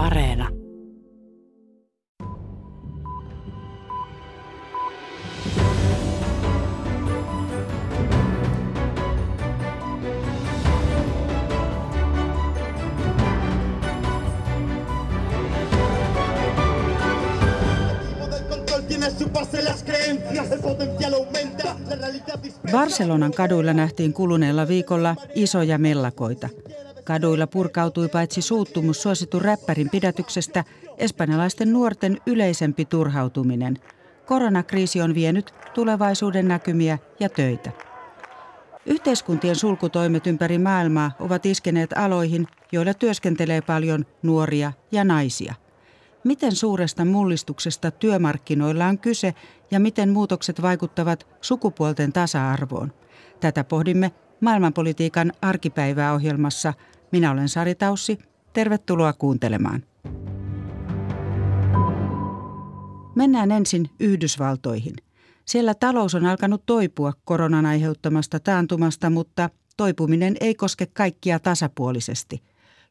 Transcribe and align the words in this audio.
Areena. 0.00 0.48
Barcelonan 22.72 23.32
kaduilla 23.32 23.72
nähtiin 23.72 24.12
kuluneella 24.12 24.68
viikolla 24.68 25.16
isoja 25.34 25.78
mellakoita. 25.78 26.48
Kaduilla 27.04 27.46
purkautui 27.46 28.08
paitsi 28.08 28.42
suuttumus 28.42 29.02
suositun 29.02 29.42
räppärin 29.42 29.90
pidätyksestä, 29.90 30.64
espanjalaisten 30.98 31.72
nuorten 31.72 32.20
yleisempi 32.26 32.84
turhautuminen. 32.84 33.78
Koronakriisi 34.26 35.02
on 35.02 35.14
vienyt 35.14 35.54
tulevaisuuden 35.74 36.48
näkymiä 36.48 36.98
ja 37.20 37.28
töitä. 37.28 37.70
Yhteiskuntien 38.86 39.56
sulkutoimet 39.56 40.26
ympäri 40.26 40.58
maailmaa 40.58 41.12
ovat 41.20 41.46
iskeneet 41.46 41.92
aloihin, 41.92 42.46
joilla 42.72 42.94
työskentelee 42.94 43.60
paljon 43.60 44.06
nuoria 44.22 44.72
ja 44.92 45.04
naisia– 45.04 45.54
Miten 46.24 46.56
suuresta 46.56 47.04
mullistuksesta 47.04 47.90
työmarkkinoilla 47.90 48.86
on 48.86 48.98
kyse 48.98 49.34
ja 49.70 49.80
miten 49.80 50.10
muutokset 50.10 50.62
vaikuttavat 50.62 51.26
sukupuolten 51.40 52.12
tasa-arvoon? 52.12 52.92
Tätä 53.40 53.64
pohdimme 53.64 54.12
maailmanpolitiikan 54.40 55.32
arkipäivää 55.42 56.12
ohjelmassa. 56.12 56.74
Minä 57.12 57.30
olen 57.30 57.48
Sari 57.48 57.74
Taussi. 57.74 58.18
Tervetuloa 58.52 59.12
kuuntelemaan. 59.12 59.82
Mennään 63.14 63.50
ensin 63.50 63.90
Yhdysvaltoihin. 64.00 64.94
Siellä 65.44 65.74
talous 65.74 66.14
on 66.14 66.26
alkanut 66.26 66.62
toipua 66.66 67.12
koronan 67.24 67.66
aiheuttamasta 67.66 68.40
taantumasta, 68.40 69.10
mutta 69.10 69.50
toipuminen 69.76 70.36
ei 70.40 70.54
koske 70.54 70.86
kaikkia 70.86 71.38
tasapuolisesti– 71.38 72.42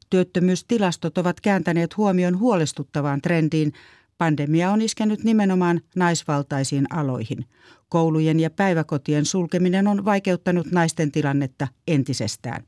Työttömyystilastot 0.10 1.18
ovat 1.18 1.42
kääntäneet 1.42 1.98
huomion 1.98 2.40
huolestuttavaan 2.40 3.22
trendiin. 3.22 3.74
Pandemia 4.18 4.72
on 4.72 4.82
iskenyt 4.82 5.24
nimenomaan 5.24 5.82
naisvaltaisiin 5.96 6.86
aloihin. 6.94 7.46
Koulujen 7.90 8.40
ja 8.40 8.50
päiväkotien 8.50 9.26
sulkeminen 9.26 9.88
on 9.88 10.06
vaikeuttanut 10.06 10.72
naisten 10.72 11.12
tilannetta 11.12 11.68
entisestään. 11.88 12.64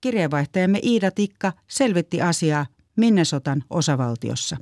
Kirjeenvaihtajamme 0.00 0.78
Iida 0.82 1.10
Tikka 1.10 1.52
selvitti 1.68 2.22
asiaa 2.22 2.66
Minnesotan 2.96 3.62
osavaltiossa. 3.70 4.56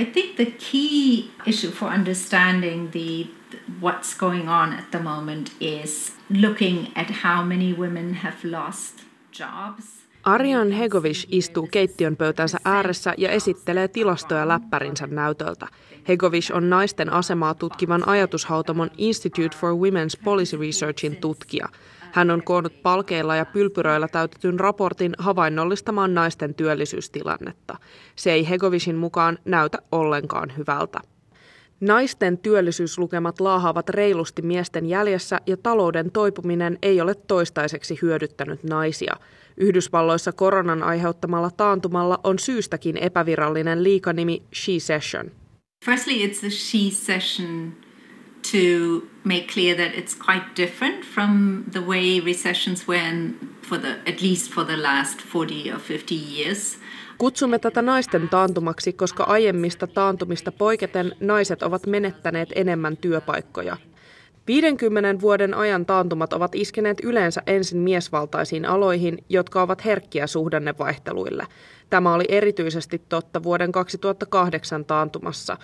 I 0.00 0.04
think 0.04 0.36
the 0.36 0.46
key 0.46 1.24
issue 1.46 1.70
for 1.70 1.92
understanding 1.92 2.90
the 2.90 3.26
what's 3.80 4.18
going 4.18 4.50
on 4.50 4.72
at 4.72 4.90
the 4.90 4.98
moment 4.98 5.52
is 5.60 6.12
looking 6.40 6.86
at 6.94 7.06
how 7.24 7.46
many 7.46 7.76
women 7.76 8.14
have 8.14 8.36
lost 8.44 9.02
jobs. 9.38 9.84
Arjan 10.22 10.70
Hegovish 10.70 11.26
istuu 11.30 11.66
keittiön 11.66 12.16
pöytänsä 12.16 12.58
ääressä 12.64 13.14
ja 13.18 13.30
esittelee 13.30 13.88
tilastoja 13.88 14.48
läppärinsä 14.48 15.06
näytöltä. 15.06 15.66
Hegovish 16.08 16.52
on 16.52 16.70
naisten 16.70 17.12
asemaa 17.12 17.54
tutkivan 17.54 18.08
ajatushautomon 18.08 18.90
Institute 18.98 19.56
for 19.56 19.74
Women's 19.74 20.22
Policy 20.24 20.56
Researchin 20.56 21.16
tutkija. 21.16 21.68
Hän 22.12 22.30
on 22.30 22.42
koonnut 22.42 22.82
palkeilla 22.82 23.36
ja 23.36 23.44
pylpyröillä 23.44 24.08
täytetyn 24.08 24.60
raportin 24.60 25.14
havainnollistamaan 25.18 26.14
naisten 26.14 26.54
työllisyystilannetta. 26.54 27.78
Se 28.16 28.32
ei 28.32 28.48
Hegovishin 28.48 28.96
mukaan 28.96 29.38
näytä 29.44 29.78
ollenkaan 29.92 30.52
hyvältä. 30.56 31.00
Naisten 31.80 32.38
työllisyyslukemat 32.38 33.40
laahaavat 33.40 33.88
reilusti 33.88 34.42
miesten 34.42 34.86
jäljessä 34.86 35.40
ja 35.46 35.56
talouden 35.56 36.10
toipuminen 36.10 36.78
ei 36.82 37.00
ole 37.00 37.14
toistaiseksi 37.14 37.98
hyödyttänyt 38.02 38.64
naisia– 38.64 39.16
Yhdysvalloissa 39.56 40.32
koronan 40.32 40.82
aiheuttamalla 40.82 41.50
taantumalla 41.50 42.20
on 42.24 42.38
syystäkin 42.38 42.96
epävirallinen 42.96 43.84
liikanimi 43.84 44.42
She 44.54 44.78
Session. 44.78 45.30
Firstly, 45.84 46.22
it's 46.22 46.40
the 46.40 46.50
She 46.50 46.90
Session 46.90 47.76
to 48.52 49.02
make 49.24 49.52
clear 49.52 49.76
that 49.76 49.94
it's 49.94 50.14
quite 50.14 50.56
different 50.56 51.04
from 51.04 51.64
the 51.72 51.80
way 51.80 52.20
recessions 52.20 52.88
were 52.88 53.30
for 53.62 53.78
the, 53.78 53.98
at 54.06 54.22
least 54.22 54.50
for 54.50 54.64
the 54.64 54.76
last 54.76 55.20
40 55.20 55.72
or 55.72 55.78
50 55.78 56.14
years. 56.14 56.78
Kutsumme 57.18 57.58
tätä 57.58 57.82
naisten 57.82 58.28
taantumaksi, 58.28 58.92
koska 58.92 59.24
aiemmista 59.24 59.86
taantumista 59.86 60.52
poiketen 60.52 61.12
naiset 61.20 61.62
ovat 61.62 61.86
menettäneet 61.86 62.48
enemmän 62.54 62.96
työpaikkoja. 62.96 63.76
50 64.46 65.20
vuoden 65.20 65.54
ajan 65.54 65.86
taantumat 65.86 66.32
ovat 66.32 66.54
iskeneet 66.54 66.98
yleensä 67.02 67.42
ensin 67.46 67.78
miesvaltaisiin 67.78 68.64
aloihin, 68.64 69.24
jotka 69.28 69.62
ovat 69.62 69.84
herkkiä 69.84 70.26
suhdannevaihteluille. 70.26 71.46
Tämä 71.94 72.14
oli 72.14 72.24
erityisesti 72.28 73.02
totta 73.08 73.42
vuoden 73.42 73.72
2008 73.72 74.84
taantumassa, 74.84 75.56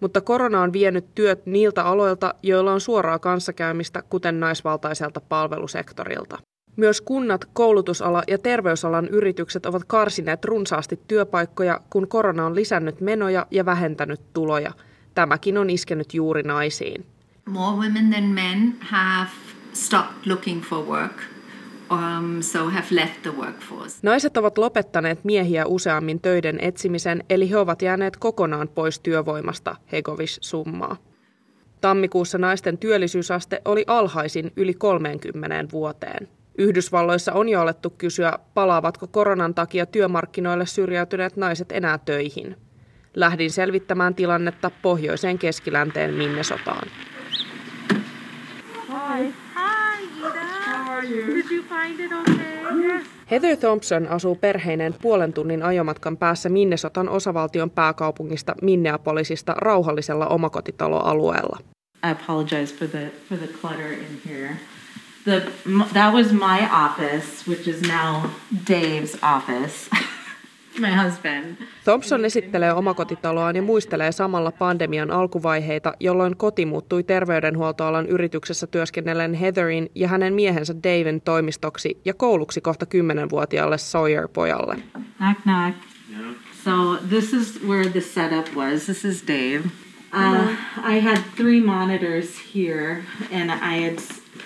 mutta 0.00 0.20
korona 0.20 0.62
on 0.62 0.72
vienyt 0.72 1.14
työt 1.14 1.46
niiltä 1.46 1.84
aloilta, 1.84 2.34
joilla 2.42 2.72
on 2.72 2.80
suoraa 2.80 3.18
kanssakäymistä, 3.18 4.02
kuten 4.10 4.40
naisvaltaiselta 4.40 5.20
palvelusektorilta. 5.20 6.38
Myös 6.76 7.00
kunnat, 7.00 7.44
koulutusala 7.52 8.22
ja 8.28 8.38
terveysalan 8.38 9.08
yritykset 9.08 9.66
ovat 9.66 9.84
karsineet 9.84 10.44
runsaasti 10.44 11.00
työpaikkoja, 11.08 11.80
kun 11.90 12.08
korona 12.08 12.46
on 12.46 12.54
lisännyt 12.54 13.00
menoja 13.00 13.46
ja 13.50 13.64
vähentänyt 13.64 14.20
tuloja. 14.32 14.72
Tämäkin 15.14 15.58
on 15.58 15.70
iskenyt 15.70 16.14
juuri 16.14 16.42
naisiin 16.42 17.06
more 17.46 17.76
women 17.76 18.10
than 18.10 18.24
men 18.24 18.76
have 18.80 19.30
stopped 19.72 20.26
looking 20.26 20.62
for 20.62 20.86
work. 20.86 21.35
Um, 21.90 22.42
so 22.42 22.70
have 22.70 22.86
left 22.90 23.22
the 23.22 23.30
workforce. 23.30 23.98
Naiset 24.02 24.36
ovat 24.36 24.58
lopettaneet 24.58 25.24
miehiä 25.24 25.66
useammin 25.66 26.20
töiden 26.20 26.58
etsimisen, 26.60 27.24
eli 27.30 27.50
he 27.50 27.56
ovat 27.56 27.82
jääneet 27.82 28.16
kokonaan 28.16 28.68
pois 28.68 29.00
työvoimasta, 29.00 29.76
Hegovis 29.92 30.38
summaa. 30.40 30.96
Tammikuussa 31.80 32.38
naisten 32.38 32.78
työllisyysaste 32.78 33.62
oli 33.64 33.84
alhaisin 33.86 34.52
yli 34.56 34.74
30 34.74 35.72
vuoteen. 35.72 36.28
Yhdysvalloissa 36.58 37.32
on 37.32 37.48
jo 37.48 37.60
alettu 37.60 37.90
kysyä, 37.90 38.32
palaavatko 38.54 39.06
koronan 39.06 39.54
takia 39.54 39.86
työmarkkinoille 39.86 40.66
syrjäytyneet 40.66 41.36
naiset 41.36 41.72
enää 41.72 41.98
töihin. 41.98 42.56
Lähdin 43.14 43.50
selvittämään 43.50 44.14
tilannetta 44.14 44.70
pohjoiseen 44.82 45.38
keskilänteen 45.38 46.14
Minnesotaan. 46.14 46.88
Hi. 48.88 49.45
Are 50.96 51.06
you? 51.06 51.34
Did 51.34 51.50
you 51.50 51.62
find 51.62 52.00
it 52.00 52.12
okay? 52.12 53.00
Heather 53.30 53.56
Thompson 53.56 54.08
asuu 54.08 54.34
perheineen 54.34 54.94
puolen 55.02 55.32
tunnin 55.32 55.62
ajomatkan 55.62 56.16
päässä 56.16 56.48
Minnesotan 56.48 57.08
osavaltion 57.08 57.70
pääkaupungista 57.70 58.54
Minneapolisista 58.62 59.52
rauhallisella 59.52 60.26
omakotitaloalueella. 60.26 61.58
I 62.06 62.10
apologize 62.10 62.74
for 62.74 62.88
the, 62.88 63.10
for 63.28 63.38
the 63.38 63.46
clutter 63.46 63.92
in 63.92 64.20
here. 64.28 64.56
The, 65.24 65.42
that 65.92 66.14
was 66.14 66.32
my 66.32 66.68
office, 66.72 67.50
which 67.50 67.68
is 67.68 67.82
now 67.82 68.30
Dave's 68.68 69.18
office. 69.22 69.90
My 70.80 71.04
husband. 71.04 71.56
Thompson 71.84 72.24
esittelee 72.24 72.72
omakotitaloaan 72.72 73.56
ja 73.56 73.62
muistelee 73.62 74.12
samalla 74.12 74.52
pandemian 74.52 75.10
alkuvaiheita, 75.10 75.94
jolloin 76.00 76.36
koti 76.36 76.66
muuttui 76.66 77.02
terveydenhuoltoalan 77.02 78.06
yrityksessä 78.06 78.66
työskennellen 78.66 79.34
Heatherin 79.34 79.90
ja 79.94 80.08
hänen 80.08 80.34
miehensä 80.34 80.74
Daven 80.74 81.20
toimistoksi 81.20 82.00
ja 82.04 82.14
kouluksi 82.14 82.60
kohta 82.60 82.86
kymmenenvuotiaalle 82.86 83.78
Sawyer-pojalle. 83.78 84.76
Knock 85.18 85.40
knock. 85.42 85.76
Yeah. 86.10 86.34
So 86.64 86.96
this 87.08 87.32
is 87.32 87.60
where 87.68 87.90
the 87.90 88.00
setup 88.00 88.54
was. 88.56 88.84
This 88.84 89.04
is 89.04 89.22
Dave. 89.28 89.62
Uh, 90.12 90.50
I 90.96 91.00
had 91.00 91.18
three 91.36 91.60
monitors 91.60 92.54
here 92.54 93.04
and 93.32 93.50
I 93.50 93.84
had 93.84 93.98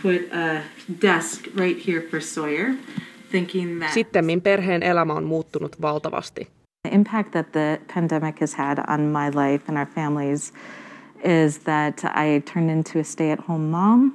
put 0.02 0.32
a 0.32 0.62
desk 1.00 1.46
right 1.56 1.87
here 1.87 2.00
for 2.10 2.20
Sawyer. 2.20 2.75
Sittemmin 3.94 4.41
perheen 4.41 4.82
elämä 4.82 5.12
on 5.12 5.25
muuttunut 5.25 5.82
valtavasti. 5.82 6.49
The 6.88 6.94
impact 6.94 7.31
that 7.31 7.53
the 7.53 7.81
pandemic 7.94 8.41
has 8.41 8.55
had 8.55 8.79
on 8.94 9.00
my 9.00 9.31
life 9.44 9.65
and 9.69 9.79
our 9.79 9.87
families 9.87 10.53
is 11.44 11.59
that 11.59 12.05
I 12.05 12.41
turned 12.53 12.71
into 12.71 12.99
a 12.99 13.05
stay-at-home 13.05 13.71
mom. 13.71 14.12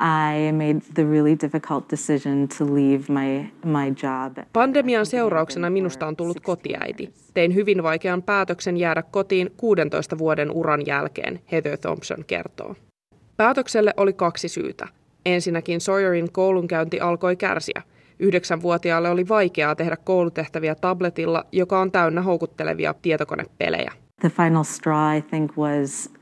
I 0.00 0.52
made 0.52 0.80
the 0.94 1.04
really 1.04 1.36
difficult 1.42 1.90
decision 1.90 2.48
to 2.58 2.64
leave 2.74 3.08
my, 3.08 3.50
my 3.64 3.92
job. 4.02 4.38
Pandemian 4.52 5.06
seurauksena 5.06 5.70
minusta 5.70 6.06
on 6.06 6.16
tullut 6.16 6.40
kotiäiti. 6.40 7.14
Tein 7.34 7.54
hyvin 7.54 7.82
vaikean 7.82 8.22
päätöksen 8.22 8.76
jäädä 8.76 9.02
kotiin 9.02 9.50
16 9.56 10.18
vuoden 10.18 10.50
uran 10.50 10.86
jälkeen, 10.86 11.40
Heather 11.52 11.78
Thompson 11.78 12.24
kertoo. 12.26 12.74
Päätökselle 13.36 13.94
oli 13.96 14.12
kaksi 14.12 14.48
syytä. 14.48 14.88
Ensinnäkin 15.26 15.80
Sawyerin 15.80 16.32
koulunkäynti 16.32 17.00
alkoi 17.00 17.36
kärsiä– 17.36 17.82
Yhdeksänvuotiaalle 18.18 19.10
oli 19.10 19.28
vaikeaa 19.28 19.74
tehdä 19.74 19.96
koulutehtäviä 19.96 20.74
tabletilla, 20.74 21.44
joka 21.52 21.80
on 21.80 21.92
täynnä 21.92 22.22
houkuttelevia 22.22 22.94
tietokonepelejä. 23.02 23.92
The 24.20 24.30
final 24.30 24.64
straw, 24.64 25.16
I 25.16 25.22
think, 25.22 25.56
was 25.56 26.12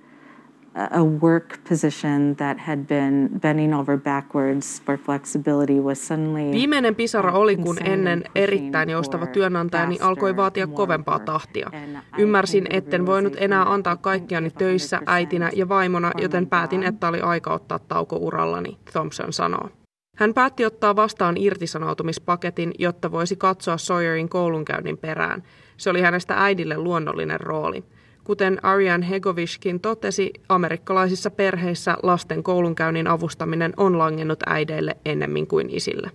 a 0.77 1.05
work 1.23 1.59
position 1.69 2.37
that 2.37 2.59
had 2.61 2.79
been 2.79 3.31
bending 3.41 3.75
over 3.75 3.99
backwards 3.99 4.83
for 4.83 4.99
flexibility 4.99 5.81
was 5.81 6.09
suddenly 6.09 6.53
Viimeinen 6.53 6.95
pisara 6.95 7.33
oli, 7.33 7.57
kun 7.57 7.77
ennen 7.85 8.25
erittäin 8.35 8.91
joustava 8.91 9.27
työnantajani 9.27 9.99
alkoi 10.01 10.37
vaatia 10.37 10.67
kovempaa 10.67 11.19
tahtia. 11.19 11.71
Ymmärsin, 12.19 12.67
etten 12.71 13.07
voinut 13.07 13.37
enää 13.37 13.73
antaa 13.73 13.97
kaikkiani 13.97 14.51
töissä 14.51 15.01
äitinä 15.07 15.51
ja 15.55 15.69
vaimona, 15.69 16.11
joten 16.19 16.47
päätin, 16.47 16.83
että 16.83 17.09
oli 17.09 17.21
aika 17.21 17.53
ottaa 17.53 17.79
tauko 17.79 18.17
urallani, 18.17 18.79
Thompson 18.93 19.33
sanoo. 19.33 19.69
Hän 20.17 20.35
päätti 20.35 20.65
ottaa 20.65 20.97
vastaan 20.97 21.37
irtisanoutumispaketin, 21.37 22.73
jotta 22.79 23.13
voisi 23.13 23.37
katsoa 23.37 23.79
Sawyerin 23.79 24.29
koulunkäynnin 24.29 24.99
perään. 24.99 25.43
Se 25.77 25.91
oli 25.91 26.01
hänestä 26.01 26.35
äidille 26.43 26.79
luonnollinen 26.79 27.41
rooli. 27.41 27.85
Kuten 28.25 28.65
Arian 28.65 29.03
Hegovishkin 29.03 29.81
totesi, 29.81 30.33
amerikkalaisissa 30.49 31.31
perheissä 31.31 31.97
lasten 32.03 32.43
koulunkäynnin 32.43 33.07
avustaminen 33.07 33.73
on 33.77 33.99
langennut 33.99 34.43
äideille 34.47 34.97
ennemmin 35.05 35.47
kuin 35.47 35.71
isille. 35.71 36.11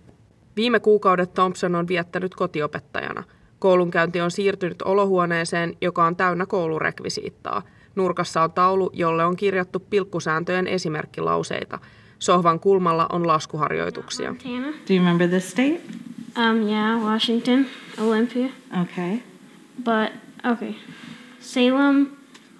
Viime 0.55 0.79
kuukaudet 0.79 1.33
Thompson 1.33 1.75
on 1.75 1.87
viettänyt 1.87 2.35
kotiopettajana. 2.35 3.23
Koulunkäynti 3.59 4.21
on 4.21 4.31
siirtynyt 4.31 4.81
olohuoneeseen, 4.81 5.77
joka 5.81 6.05
on 6.05 6.15
täynnä 6.15 6.45
koulurekvisiittaa. 6.45 7.61
Nurkassa 7.95 8.43
on 8.43 8.51
taulu, 8.51 8.89
jolle 8.93 9.25
on 9.25 9.35
kirjattu 9.35 9.79
pilkkusääntöjen 9.79 10.67
esimerkkilauseita. 10.67 11.79
Sohvan 12.21 12.59
kulmalla 12.59 13.07
on 13.11 13.27
laskuharjoituksia. 13.27 14.29
Montana. 14.29 14.67
Do 14.67 14.93
you 14.93 14.99
remember 14.99 15.27
the 15.27 15.39
state? 15.39 15.81
Um, 16.37 16.67
yeah, 16.67 17.01
Washington, 17.03 17.65
Olympia. 18.01 18.47
Okay, 18.81 19.17
But 19.83 20.13
okay, 20.51 20.73
Salem, 21.39 22.07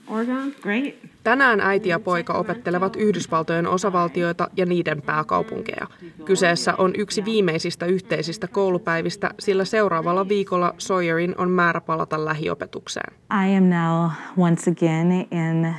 Oregon. 0.08 0.52
great. 0.62 0.96
Tänään 1.24 1.60
äiti 1.60 1.90
ja 1.90 2.00
poika 2.00 2.34
opettelevat 2.34 2.96
Yhdysvaltojen 2.96 3.68
osavaltioita 3.68 4.50
ja 4.58 4.66
niiden 4.66 5.02
pääkaupunkeja. 5.02 5.88
Kyseessä 6.26 6.74
on 6.78 6.94
yksi 6.98 7.26
viimeisistä 7.26 7.86
yhteisistä 7.86 8.48
koulupäivistä, 8.48 9.32
sillä 9.40 9.66
seuraavalla 9.66 10.28
viikolla 10.28 10.76
Sawyerin 10.78 11.36
on 11.38 11.50
määrä 11.52 11.82
palata 11.82 12.26
lähiopetukseen. 12.26 13.14
I 13.48 13.56
am 13.58 13.64
now 13.64 14.10
once 14.38 14.72
again 14.72 15.12
in 15.12 15.76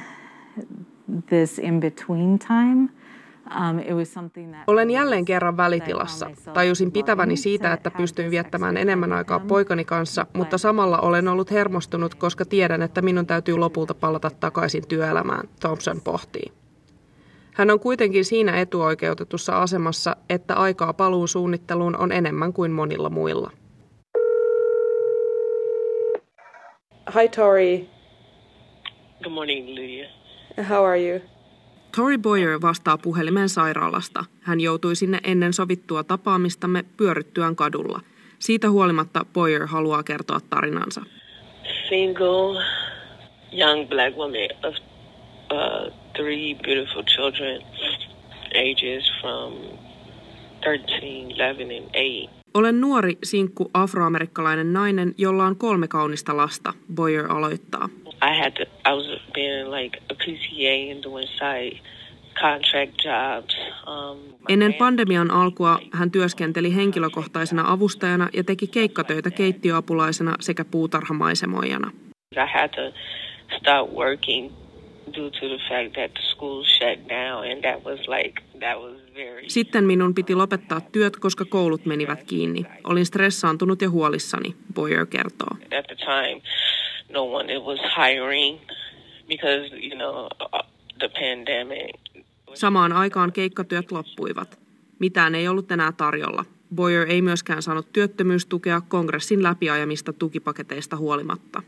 this 1.26 1.58
in-between 1.58 2.38
time. 2.38 2.88
Um, 3.46 3.76
Olen 4.66 4.90
jälleen 4.90 5.24
kerran 5.24 5.56
välitilassa. 5.56 6.30
Tajusin 6.54 6.92
pitäväni 6.92 7.36
siitä, 7.36 7.72
että 7.72 7.90
pystyin 7.90 8.30
viettämään 8.30 8.76
enemmän 8.76 9.12
aikaa 9.12 9.40
poikani 9.40 9.84
kanssa, 9.84 10.26
mutta 10.32 10.58
samalla 10.58 10.98
olen 10.98 11.28
ollut 11.28 11.50
hermostunut, 11.50 12.14
koska 12.14 12.44
tiedän, 12.44 12.82
että 12.82 13.02
minun 13.02 13.26
täytyy 13.26 13.56
lopulta 13.56 13.94
palata 13.94 14.30
takaisin 14.40 14.88
työelämään, 14.88 15.48
Thompson 15.60 16.00
pohtii. 16.00 16.52
Hän 17.54 17.70
on 17.70 17.80
kuitenkin 17.80 18.24
siinä 18.24 18.60
etuoikeutetussa 18.60 19.62
asemassa, 19.62 20.16
että 20.30 20.54
aikaa 20.54 20.92
paluun 20.92 21.28
suunnitteluun 21.28 21.96
on 21.96 22.12
enemmän 22.12 22.52
kuin 22.52 22.70
monilla 22.70 23.10
muilla. 23.10 23.50
Hi 27.14 27.28
Tori, 27.28 27.88
Good 29.22 29.32
morning, 29.32 29.68
Lydia. 29.68 30.06
how 30.68 30.84
are 30.84 31.08
you? 31.08 31.31
Tori 31.96 32.18
Boyer 32.18 32.60
vastaa 32.62 32.98
puhelimen 32.98 33.48
sairaalasta. 33.48 34.24
Hän 34.40 34.60
joutui 34.60 34.96
sinne 34.96 35.18
ennen 35.24 35.52
sovittua 35.52 36.04
tapaamistamme 36.04 36.84
pyöryttyään 36.96 37.56
kadulla. 37.56 38.00
Siitä 38.38 38.70
huolimatta 38.70 39.26
Boyer 39.32 39.66
haluaa 39.66 40.02
kertoa 40.02 40.40
tarinansa. 40.50 41.02
Single, 41.88 42.64
young 43.52 43.88
black 43.88 44.16
woman 44.16 44.48
of 44.64 44.74
uh, 45.52 45.92
three 46.12 46.54
beautiful 46.54 47.02
children, 47.02 47.62
ages 48.54 49.12
from 49.20 49.52
13, 50.64 51.30
11, 51.30 51.76
and 51.76 51.90
8. 51.94 52.41
Olen 52.54 52.80
nuori, 52.80 53.18
sinkku, 53.22 53.70
afroamerikkalainen 53.74 54.72
nainen, 54.72 55.14
jolla 55.18 55.44
on 55.44 55.56
kolme 55.56 55.88
kaunista 55.88 56.36
lasta, 56.36 56.72
Boyer 56.94 57.32
aloittaa. 57.32 57.88
I 58.06 58.38
had 58.38 58.50
to, 58.50 58.62
I 58.62 58.94
was 58.94 59.20
being 59.34 59.70
like 59.70 59.98
a 60.10 60.14
PCA 60.14 60.92
and 60.92 61.02
doing 61.02 61.28
side 61.28 61.80
contract 62.40 63.04
jobs. 63.04 63.56
Um, 63.86 64.18
Ennen 64.48 64.74
pandemian 64.74 65.30
alkua 65.30 65.78
hän 65.92 66.10
työskenteli 66.10 66.74
henkilökohtaisena 66.74 67.64
avustajana 67.66 68.28
ja 68.32 68.44
teki 68.44 68.66
keikkatöitä 68.66 69.30
keittiöapulaisena 69.30 70.34
sekä 70.40 70.64
puutarhamaisemoijana. 70.64 71.90
I 72.36 72.46
had 72.54 72.68
to 72.68 72.98
stop 73.58 73.90
working 73.96 74.61
Sitten 79.48 79.84
minun 79.84 80.14
piti 80.14 80.34
lopettaa 80.34 80.80
työt, 80.80 81.16
koska 81.16 81.44
koulut 81.44 81.86
menivät 81.86 82.24
kiinni. 82.24 82.64
Olin 82.84 83.06
stressaantunut 83.06 83.82
ja 83.82 83.90
huolissani, 83.90 84.56
Boyer 84.74 85.06
kertoo. 85.06 85.56
at 85.78 85.86
the 85.86 85.96
time, 85.96 86.42
no 87.08 87.22
one 87.22 87.58
was 87.58 87.80
hiring 87.96 88.58
because 89.28 89.76
you 89.76 89.96
know 89.96 90.26
the 90.98 91.08
pandemic. 91.08 92.26
Samaan 92.54 92.92
aikaan 92.92 93.32
keikkatyöt 93.32 93.92
loppuivat. 93.92 94.58
Mitään 94.98 95.34
ei 95.34 95.48
ollut 95.48 95.72
enää 95.72 95.92
tarjolla. 95.92 96.44
Boyer 96.74 97.10
ei 97.10 97.22
myöskään 97.22 97.62
saanut 97.62 97.92
työttömyystukea 97.92 98.80
kongressin 98.80 99.42
läpiajamista 99.42 100.12
tukipaketeista 100.12 100.96
huolimatta. 100.96 101.62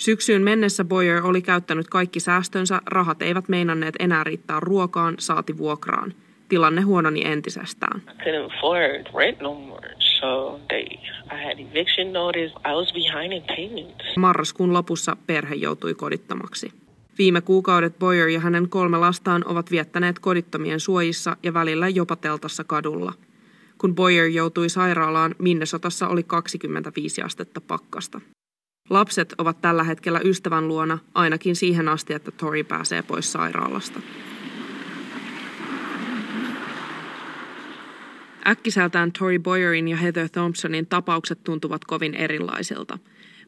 Syksyyn 0.00 0.42
mennessä 0.42 0.84
Boyer 0.84 1.26
oli 1.26 1.42
käyttänyt 1.42 1.88
kaikki 1.88 2.20
säästönsä, 2.20 2.80
rahat 2.86 3.22
eivät 3.22 3.48
meinanneet 3.48 3.94
enää 3.98 4.24
riittää 4.24 4.60
ruokaan, 4.60 5.14
saati 5.18 5.58
vuokraan. 5.58 6.14
Tilanne 6.48 6.80
huononi 6.80 7.26
entisestään. 7.26 8.02
No. 8.06 8.12
Marraskuun 14.16 14.72
lopussa 14.72 15.16
perhe 15.26 15.54
joutui 15.54 15.94
kodittomaksi. 15.94 16.72
Viime 17.18 17.40
kuukaudet 17.40 17.98
Boyer 17.98 18.28
ja 18.28 18.40
hänen 18.40 18.68
kolme 18.68 18.98
lastaan 18.98 19.44
ovat 19.46 19.70
viettäneet 19.70 20.18
kodittomien 20.18 20.80
suojissa 20.80 21.36
ja 21.42 21.54
välillä 21.54 21.88
jopa 21.88 22.16
teltassa 22.16 22.64
kadulla. 22.64 23.12
Kun 23.78 23.94
Boyer 23.94 24.26
joutui 24.26 24.68
sairaalaan, 24.68 25.34
Minnesotassa 25.38 26.08
oli 26.08 26.22
25 26.22 27.22
astetta 27.22 27.60
pakkasta. 27.60 28.20
Lapset 28.90 29.34
ovat 29.38 29.60
tällä 29.60 29.84
hetkellä 29.84 30.20
ystävän 30.24 30.68
luona, 30.68 30.98
ainakin 31.14 31.56
siihen 31.56 31.88
asti, 31.88 32.12
että 32.14 32.30
Tori 32.30 32.64
pääsee 32.64 33.02
pois 33.02 33.32
sairaalasta. 33.32 34.00
Äkkiseltään 38.46 39.12
Tori 39.12 39.38
Boyerin 39.38 39.88
ja 39.88 39.96
Heather 39.96 40.28
Thompsonin 40.28 40.86
tapaukset 40.86 41.44
tuntuvat 41.44 41.84
kovin 41.84 42.14
erilaisilta. 42.14 42.98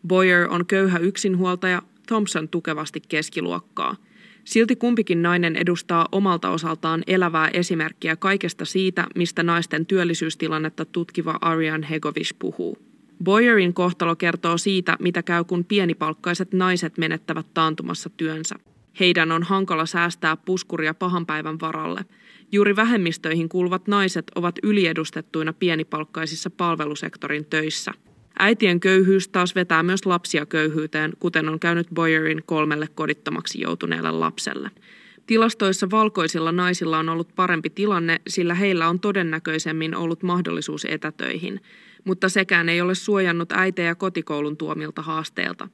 Boyer 0.06 0.48
on 0.50 0.66
köyhä 0.66 0.98
yksinhuoltaja, 0.98 1.82
Thompson 2.06 2.48
tukevasti 2.48 3.02
keskiluokkaa. 3.08 3.96
Silti 4.44 4.76
kumpikin 4.76 5.22
nainen 5.22 5.56
edustaa 5.56 6.08
omalta 6.12 6.50
osaltaan 6.50 7.02
elävää 7.06 7.48
esimerkkiä 7.52 8.16
kaikesta 8.16 8.64
siitä, 8.64 9.06
mistä 9.14 9.42
naisten 9.42 9.86
työllisyystilannetta 9.86 10.84
tutkiva 10.84 11.38
Arian 11.40 11.82
Hegovish 11.82 12.34
puhuu. 12.38 12.91
Boyerin 13.24 13.74
kohtalo 13.74 14.16
kertoo 14.16 14.58
siitä, 14.58 14.96
mitä 15.00 15.22
käy, 15.22 15.44
kun 15.44 15.64
pienipalkkaiset 15.64 16.52
naiset 16.52 16.98
menettävät 16.98 17.46
taantumassa 17.54 18.10
työnsä. 18.10 18.54
Heidän 19.00 19.32
on 19.32 19.42
hankala 19.42 19.86
säästää 19.86 20.36
puskuria 20.36 20.94
pahan 20.94 21.26
päivän 21.26 21.60
varalle. 21.60 22.04
Juuri 22.52 22.76
vähemmistöihin 22.76 23.48
kuuluvat 23.48 23.88
naiset 23.88 24.24
ovat 24.34 24.54
yliedustettuina 24.62 25.52
pienipalkkaisissa 25.52 26.50
palvelusektorin 26.50 27.44
töissä. 27.44 27.92
Äitien 28.38 28.80
köyhyys 28.80 29.28
taas 29.28 29.54
vetää 29.54 29.82
myös 29.82 30.06
lapsia 30.06 30.46
köyhyyteen, 30.46 31.12
kuten 31.18 31.48
on 31.48 31.60
käynyt 31.60 31.86
Boyerin 31.94 32.42
kolmelle 32.46 32.86
kodittomaksi 32.94 33.60
joutuneelle 33.60 34.10
lapselle. 34.10 34.70
Tilastoissa 35.26 35.90
valkoisilla 35.90 36.52
naisilla 36.52 36.98
on 36.98 37.08
ollut 37.08 37.28
parempi 37.36 37.70
tilanne, 37.70 38.20
sillä 38.28 38.54
heillä 38.54 38.88
on 38.88 39.00
todennäköisemmin 39.00 39.96
ollut 39.96 40.22
mahdollisuus 40.22 40.86
etätöihin, 40.90 41.60
mutta 42.04 42.28
sekään 42.28 42.68
ei 42.68 42.80
ole 42.80 42.94
suojannut 42.94 43.52
äitejä 43.52 43.94
kotikoulun 43.94 44.56
tuomilta 44.56 45.02
haasteelta. 45.02 45.68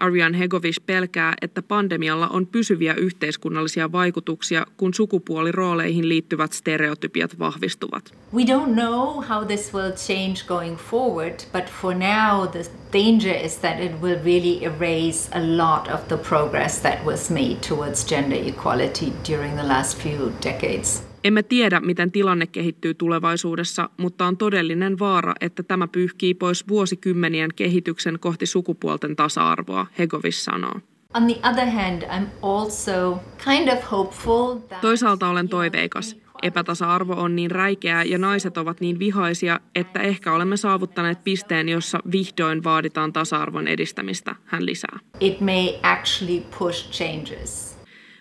Arjan 0.00 0.34
Hegovish 0.34 0.80
pelkää, 0.86 1.34
että 1.42 1.62
pandemialla 1.62 2.28
on 2.28 2.46
pysyviä 2.46 2.94
yhteiskunnallisia 2.94 3.92
vaikutuksia, 3.92 4.66
kun 4.76 4.94
sukupuolirooleihin 4.94 6.08
liittyvät 6.08 6.52
stereotypiat 6.52 7.38
vahvistuvat. 7.38 8.14
We 8.34 8.42
don't 8.42 8.72
know 8.72 9.24
how 9.28 9.46
this 9.46 9.74
will 9.74 9.92
change 9.92 10.34
going 10.46 10.76
forward, 10.76 11.34
but 11.52 11.64
for 11.80 11.94
now, 11.94 12.48
the 12.48 12.64
danger 12.92 13.44
is 13.44 13.56
that 13.56 13.80
it 13.80 13.92
will 14.02 14.18
really 14.24 14.64
erase 14.64 15.30
a 15.32 15.40
lot 15.56 15.94
of 15.94 16.08
the 16.08 16.16
progress 16.16 16.80
that 16.80 17.04
was 17.04 17.30
made 17.30 17.56
towards 17.68 18.08
gender 18.08 18.38
equality 18.48 19.12
during 19.28 19.56
the 19.56 19.68
last 19.68 19.98
few 20.02 20.32
decades. 20.40 21.09
Emme 21.24 21.42
tiedä, 21.42 21.80
miten 21.80 22.12
tilanne 22.12 22.46
kehittyy 22.46 22.94
tulevaisuudessa, 22.94 23.90
mutta 23.96 24.26
on 24.26 24.36
todellinen 24.36 24.98
vaara, 24.98 25.34
että 25.40 25.62
tämä 25.62 25.88
pyyhkii 25.88 26.34
pois 26.34 26.68
vuosikymmenien 26.68 27.50
kehityksen 27.56 28.18
kohti 28.20 28.46
sukupuolten 28.46 29.16
tasa-arvoa, 29.16 29.86
Hegovis 29.98 30.44
sanoo. 30.44 30.80
On 31.14 31.26
the 31.26 31.48
other 31.48 31.70
hand, 31.70 32.02
I'm 32.02 32.26
also 32.42 33.20
kind 33.44 33.68
of 33.68 33.90
hopeful 33.90 34.54
that... 34.54 34.80
Toisaalta 34.80 35.28
olen 35.28 35.48
toiveikas. 35.48 36.16
Epätasa-arvo 36.42 37.12
on 37.12 37.36
niin 37.36 37.50
räikeää 37.50 38.04
ja 38.04 38.18
naiset 38.18 38.58
ovat 38.58 38.80
niin 38.80 38.98
vihaisia, 38.98 39.60
että 39.74 40.00
ehkä 40.00 40.32
olemme 40.32 40.56
saavuttaneet 40.56 41.24
pisteen, 41.24 41.68
jossa 41.68 41.98
vihdoin 42.12 42.64
vaaditaan 42.64 43.12
tasa-arvon 43.12 43.68
edistämistä, 43.68 44.34
hän 44.44 44.66
lisää. 44.66 44.98
It 45.20 45.40
may 45.40 45.68
actually 45.82 46.42
push 46.58 46.90
changes. 46.90 47.69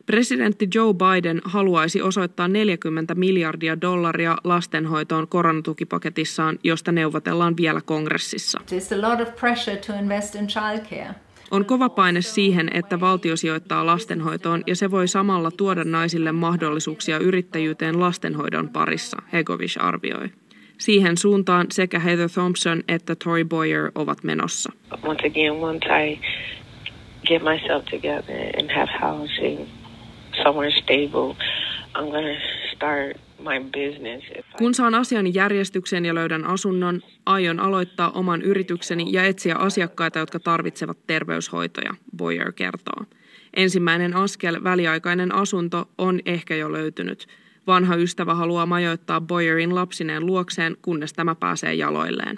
Presidentti 0.09 0.67
Joe 0.75 0.93
Biden 0.93 1.41
haluaisi 1.43 2.01
osoittaa 2.01 2.47
40 2.47 3.15
miljardia 3.15 3.81
dollaria 3.81 4.37
lastenhoitoon 4.43 5.27
koronatukipaketissaan, 5.27 6.59
josta 6.63 6.91
neuvotellaan 6.91 7.57
vielä 7.57 7.81
kongressissa. 7.85 8.59
On 11.51 11.65
kova 11.65 11.89
paine 11.89 12.21
siihen, 12.21 12.69
että 12.73 12.99
valtio 12.99 13.35
sijoittaa 13.35 13.85
lastenhoitoon 13.85 14.63
ja 14.67 14.75
se 14.75 14.91
voi 14.91 15.07
samalla 15.07 15.51
tuoda 15.51 15.83
naisille 15.83 16.31
mahdollisuuksia 16.31 17.17
yrittäjyyteen 17.17 17.99
lastenhoidon 17.99 18.69
parissa, 18.69 19.17
Hegovish 19.33 19.77
arvioi. 19.81 20.29
Siihen 20.77 21.17
suuntaan 21.17 21.67
sekä 21.71 21.99
Heather 21.99 22.29
Thompson 22.29 22.83
että 22.87 23.15
Tori 23.23 23.45
Boyer 23.45 23.91
ovat 23.95 24.23
menossa. 24.23 24.71
Once 25.03 25.27
again, 25.27 25.53
once 25.53 25.89
I 25.89 26.19
get 27.27 27.43
myself 27.43 27.85
together 27.85 28.59
and 28.59 28.71
have 28.71 28.89
housing 29.01 29.78
somewhere 30.43 30.71
stable, 30.71 31.35
I'm 31.95 32.11
gonna 32.11 32.35
start 32.75 33.17
kun 34.57 34.73
saan 34.73 34.95
asiani 34.95 35.31
järjestykseen 35.33 36.05
ja 36.05 36.15
löydän 36.15 36.45
asunnon, 36.45 37.01
aion 37.25 37.59
aloittaa 37.59 38.11
oman 38.11 38.41
yritykseni 38.41 39.05
ja 39.11 39.23
etsiä 39.23 39.55
asiakkaita, 39.55 40.19
jotka 40.19 40.39
tarvitsevat 40.39 40.97
terveyshoitoja, 41.07 41.93
Boyer 42.17 42.51
kertoo. 42.51 43.05
Ensimmäinen 43.55 44.15
askel, 44.15 44.63
väliaikainen 44.63 45.35
asunto, 45.35 45.89
on 45.97 46.19
ehkä 46.25 46.55
jo 46.55 46.71
löytynyt. 46.71 47.27
Vanha 47.67 47.95
ystävä 47.95 48.35
haluaa 48.35 48.65
majoittaa 48.65 49.21
Boyerin 49.21 49.75
lapsineen 49.75 50.25
luokseen, 50.25 50.77
kunnes 50.81 51.13
tämä 51.13 51.35
pääsee 51.35 51.73
jaloilleen. 51.73 52.37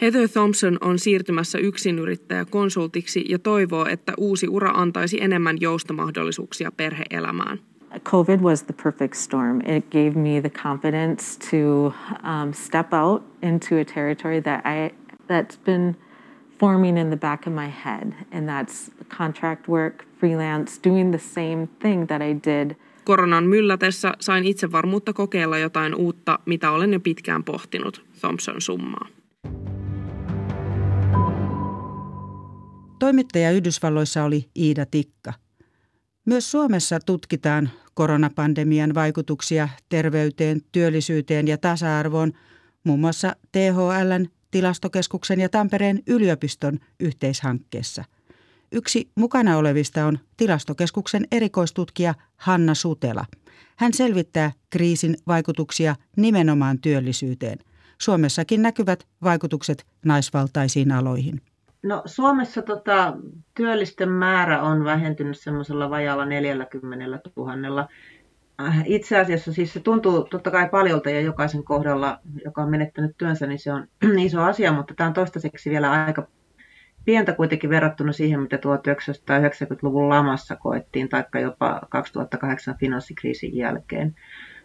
Heather 0.00 0.28
Thompson 0.28 0.78
on 0.80 0.98
siirtymässä 0.98 1.58
yksinyrittäjä 1.58 2.44
konsultiksi 2.44 3.24
ja 3.28 3.38
toivoo, 3.38 3.86
että 3.86 4.12
uusi 4.16 4.48
ura 4.48 4.70
antaisi 4.70 5.22
enemmän 5.22 5.56
joustomahdollisuuksia 5.60 6.72
perheelämään. 6.72 7.58
COVID 8.04 8.40
was 8.40 8.62
the 8.62 8.74
perfect 8.82 9.14
storm. 9.14 9.60
It 9.60 9.90
gave 9.90 10.10
me 10.10 10.40
the 10.40 10.50
confidence 10.50 11.38
to 11.50 11.86
um, 11.86 12.52
step 12.52 12.92
out 12.92 13.22
into 13.42 13.76
a 13.80 13.84
territory 13.84 14.42
that 14.42 14.60
I 14.66 14.94
that's 15.28 15.58
been 15.64 15.96
forming 16.58 16.98
in 16.98 17.06
the 17.06 17.16
back 17.16 17.46
of 17.46 17.52
my 17.52 17.70
head, 17.84 18.12
and 18.32 18.48
that's 18.48 18.90
contract 19.18 19.68
work, 19.68 20.04
freelance, 20.20 20.80
doing 20.84 21.10
the 21.10 21.18
same 21.18 21.68
thing 21.78 22.06
that 22.06 22.22
I 22.22 22.34
did. 22.44 22.76
Koronan 23.04 23.44
myllätessä 23.44 24.12
sain 24.20 24.44
itsevarmuutta 24.44 25.12
kokeilla 25.12 25.58
jotain 25.58 25.94
uutta, 25.94 26.38
mitä 26.46 26.70
olen 26.70 26.92
jo 26.92 27.00
pitkään 27.00 27.44
pohtinut, 27.44 28.04
Thompson 28.20 28.60
summaa. 28.60 29.15
Toimittaja 32.98 33.50
Yhdysvalloissa 33.50 34.24
oli 34.24 34.50
Iida 34.56 34.86
Tikka. 34.86 35.32
Myös 36.26 36.50
Suomessa 36.50 37.00
tutkitaan 37.00 37.70
koronapandemian 37.94 38.94
vaikutuksia 38.94 39.68
terveyteen, 39.88 40.60
työllisyyteen 40.72 41.48
ja 41.48 41.58
tasa-arvoon 41.58 42.32
muun 42.84 43.00
muassa 43.00 43.36
THLn, 43.52 44.26
tilastokeskuksen 44.50 45.40
ja 45.40 45.48
Tampereen 45.48 46.02
yliopiston 46.06 46.78
yhteishankkeessa. 47.00 48.04
Yksi 48.72 49.10
mukana 49.14 49.56
olevista 49.56 50.06
on 50.06 50.18
tilastokeskuksen 50.36 51.26
erikoistutkija 51.32 52.14
Hanna 52.36 52.74
Sutela. 52.74 53.24
Hän 53.76 53.94
selvittää 53.94 54.52
kriisin 54.70 55.16
vaikutuksia 55.26 55.96
nimenomaan 56.16 56.80
työllisyyteen. 56.80 57.58
Suomessakin 58.00 58.62
näkyvät 58.62 59.06
vaikutukset 59.22 59.86
naisvaltaisiin 60.04 60.92
aloihin. 60.92 61.40
No 61.86 62.02
Suomessa 62.06 62.62
tota, 62.62 63.16
työllisten 63.54 64.08
määrä 64.08 64.62
on 64.62 64.84
vähentynyt 64.84 65.38
semmoisella 65.38 65.90
vajalla 65.90 66.24
40 66.24 67.30
000. 67.36 67.88
Äh, 68.60 68.82
itse 68.84 69.18
asiassa 69.18 69.52
siis 69.52 69.72
se 69.72 69.80
tuntuu 69.80 70.24
totta 70.24 70.50
kai 70.50 70.68
paljolta 70.68 71.10
ja 71.10 71.20
jokaisen 71.20 71.64
kohdalla, 71.64 72.20
joka 72.44 72.62
on 72.62 72.70
menettänyt 72.70 73.16
työnsä, 73.18 73.46
niin 73.46 73.58
se 73.58 73.72
on 73.72 73.88
iso 74.26 74.42
asia, 74.42 74.72
mutta 74.72 74.94
tämä 74.94 75.08
on 75.08 75.14
toistaiseksi 75.14 75.70
vielä 75.70 75.90
aika 75.90 76.28
pientä 77.04 77.32
kuitenkin 77.32 77.70
verrattuna 77.70 78.12
siihen, 78.12 78.40
mitä 78.40 78.56
1990-luvun 78.56 80.08
lamassa 80.08 80.56
koettiin, 80.56 81.08
taikka 81.08 81.40
jopa 81.40 81.80
2008 81.88 82.76
finanssikriisin 82.80 83.56
jälkeen. 83.56 84.14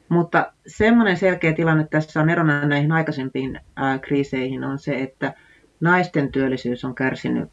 Mutta 0.10 0.54
semmoinen 0.68 1.18
selkeä 1.18 1.54
tilanne 1.54 1.88
tässä 1.90 2.22
on 2.22 2.30
erona 2.30 2.66
näihin 2.66 2.92
aikaisempiin 2.92 3.60
äh, 3.82 4.02
kriiseihin 4.02 4.64
on 4.64 4.80
se, 4.80 4.96
että 4.96 5.34
naisten 5.82 6.32
työllisyys 6.32 6.86
on 6.86 6.96
kärsinyt 6.96 7.50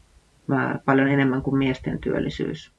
paljon 0.85 1.07
enemmän 1.07 1.41
kuin 1.41 1.57
miesten 1.57 1.99
työllisyys. 1.99 2.71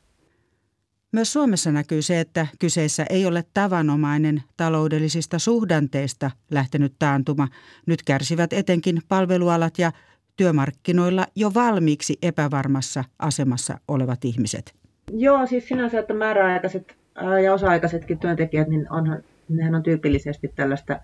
Myös 1.13 1.33
Suomessa 1.33 1.73
näkyy 1.73 2.03
se, 2.03 2.21
että 2.21 2.47
kyseessä 2.59 3.07
ei 3.11 3.27
ole 3.27 3.45
tavanomainen 3.55 4.43
taloudellisista 4.57 5.39
suhdanteista 5.39 6.31
lähtenyt 6.51 6.93
taantuma. 6.99 7.49
Nyt 7.87 8.03
kärsivät 8.03 8.53
etenkin 8.53 9.01
palvelualat 9.09 9.79
ja 9.79 9.93
työmarkkinoilla 10.37 11.27
jo 11.37 11.51
valmiiksi 11.55 12.19
epävarmassa 12.23 13.05
asemassa 13.19 13.79
olevat 13.89 14.25
ihmiset. 14.25 14.75
Joo, 15.13 15.47
siis 15.47 15.69
sinänsä, 15.69 15.99
että 15.99 16.15
määräaikaiset 16.15 16.97
ja 17.45 17.55
osa-aikaisetkin 17.55 18.19
työntekijät, 18.19 18.69
niin 18.69 18.93
onhan, 18.93 19.23
nehän 19.49 19.75
on 19.75 19.83
tyypillisesti 19.83 20.49
tällaista 20.57 21.01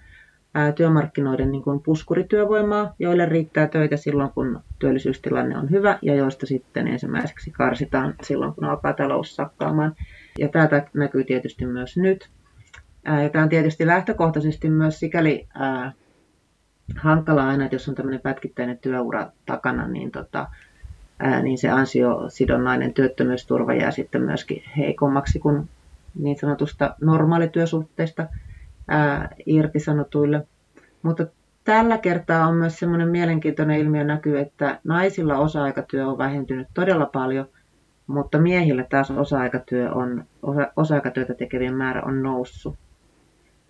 työmarkkinoiden 0.74 1.52
niin 1.52 1.62
kuin 1.62 1.80
puskurityövoimaa, 1.82 2.94
joille 2.98 3.26
riittää 3.26 3.66
töitä 3.66 3.96
silloin, 3.96 4.30
kun 4.30 4.60
työllisyystilanne 4.78 5.58
on 5.58 5.70
hyvä 5.70 5.98
ja 6.02 6.14
joista 6.14 6.46
sitten 6.46 6.88
ensimmäiseksi 6.88 7.50
karsitaan 7.50 8.14
silloin, 8.22 8.54
kun 8.54 8.64
alkaa 8.64 8.92
talous 8.92 9.36
sakkaamaan. 9.36 9.94
Ja 10.38 10.48
tätä 10.48 10.86
näkyy 10.94 11.24
tietysti 11.24 11.66
myös 11.66 11.96
nyt. 11.96 12.28
Ja 13.22 13.28
tämä 13.28 13.42
on 13.42 13.48
tietysti 13.48 13.86
lähtökohtaisesti 13.86 14.70
myös 14.70 15.00
sikäli 15.00 15.46
ää, 15.54 15.92
hankala 16.96 17.48
aina, 17.48 17.64
että 17.64 17.74
jos 17.74 17.88
on 17.88 17.94
tämmöinen 17.94 18.20
pätkittäinen 18.20 18.78
työura 18.78 19.30
takana, 19.46 19.88
niin, 19.88 20.10
tota, 20.10 20.46
ää, 21.18 21.42
niin 21.42 21.58
se 21.58 21.68
ansiosidonnainen 21.68 22.94
työttömyysturva 22.94 23.74
jää 23.74 23.90
sitten 23.90 24.22
myöskin 24.22 24.62
heikommaksi 24.76 25.38
kuin 25.38 25.68
niin 26.14 26.38
sanotusta 26.38 26.94
normaalityösuhteista 27.00 28.26
ää, 28.88 29.28
irtisanotuille. 29.46 30.46
Mutta 31.02 31.26
tällä 31.64 31.98
kertaa 31.98 32.46
on 32.46 32.54
myös 32.54 32.78
semmoinen 32.78 33.08
mielenkiintoinen 33.08 33.78
ilmiö 33.78 34.04
näkyy, 34.04 34.38
että 34.38 34.80
naisilla 34.84 35.38
osa-aikatyö 35.38 36.06
on 36.06 36.18
vähentynyt 36.18 36.68
todella 36.74 37.06
paljon, 37.06 37.48
mutta 38.06 38.38
miehillä 38.38 38.84
taas 38.90 39.10
osa-aikatyö 39.10 39.92
on, 39.92 40.24
osa, 40.42 40.72
osa-aikatyötä 40.76 41.34
tekevien 41.34 41.74
määrä 41.74 42.02
on 42.02 42.22
noussut. 42.22 42.76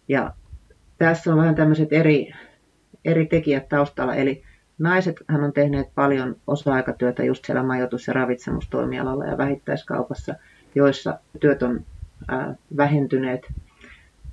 Ja 0.09 0.33
tässä 0.99 1.33
on 1.33 1.39
vähän 1.39 1.55
tämmöiset 1.55 1.93
eri, 1.93 2.33
eri 3.05 3.27
tekijät 3.27 3.69
taustalla, 3.69 4.15
eli 4.15 4.43
naisethan 4.79 5.45
on 5.45 5.53
tehneet 5.53 5.87
paljon 5.95 6.37
osa-aikatyötä 6.47 7.25
just 7.25 7.45
siellä 7.45 7.63
majoitus- 7.63 8.07
ja 8.07 8.13
ravitsemustoimialalla 8.13 9.25
ja 9.25 9.39
vähittäiskaupassa, 9.39 10.35
joissa 10.75 11.19
työt 11.41 11.63
on 11.63 11.85
ää, 12.29 12.55
vähentyneet 12.77 13.47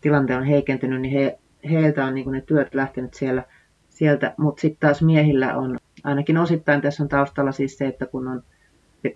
tilanne 0.04 0.36
on 0.36 0.44
heikentynyt, 0.44 1.02
niin 1.02 1.14
he, 1.14 1.40
heiltä 1.70 2.06
on 2.06 2.16
niin 2.16 2.32
ne 2.32 2.42
työt 2.42 2.74
lähtenyt 2.74 3.14
siellä, 3.14 3.44
sieltä, 3.90 4.34
mutta 4.38 4.62
sitten 4.62 4.80
taas 4.80 5.02
miehillä 5.02 5.58
on, 5.58 5.78
ainakin 6.04 6.38
osittain 6.38 6.82
tässä 6.82 7.04
on 7.04 7.10
taustalla 7.10 7.52
siis 7.52 7.78
se, 7.78 7.88
että 7.88 8.06
kun 8.06 8.28
on 8.28 8.44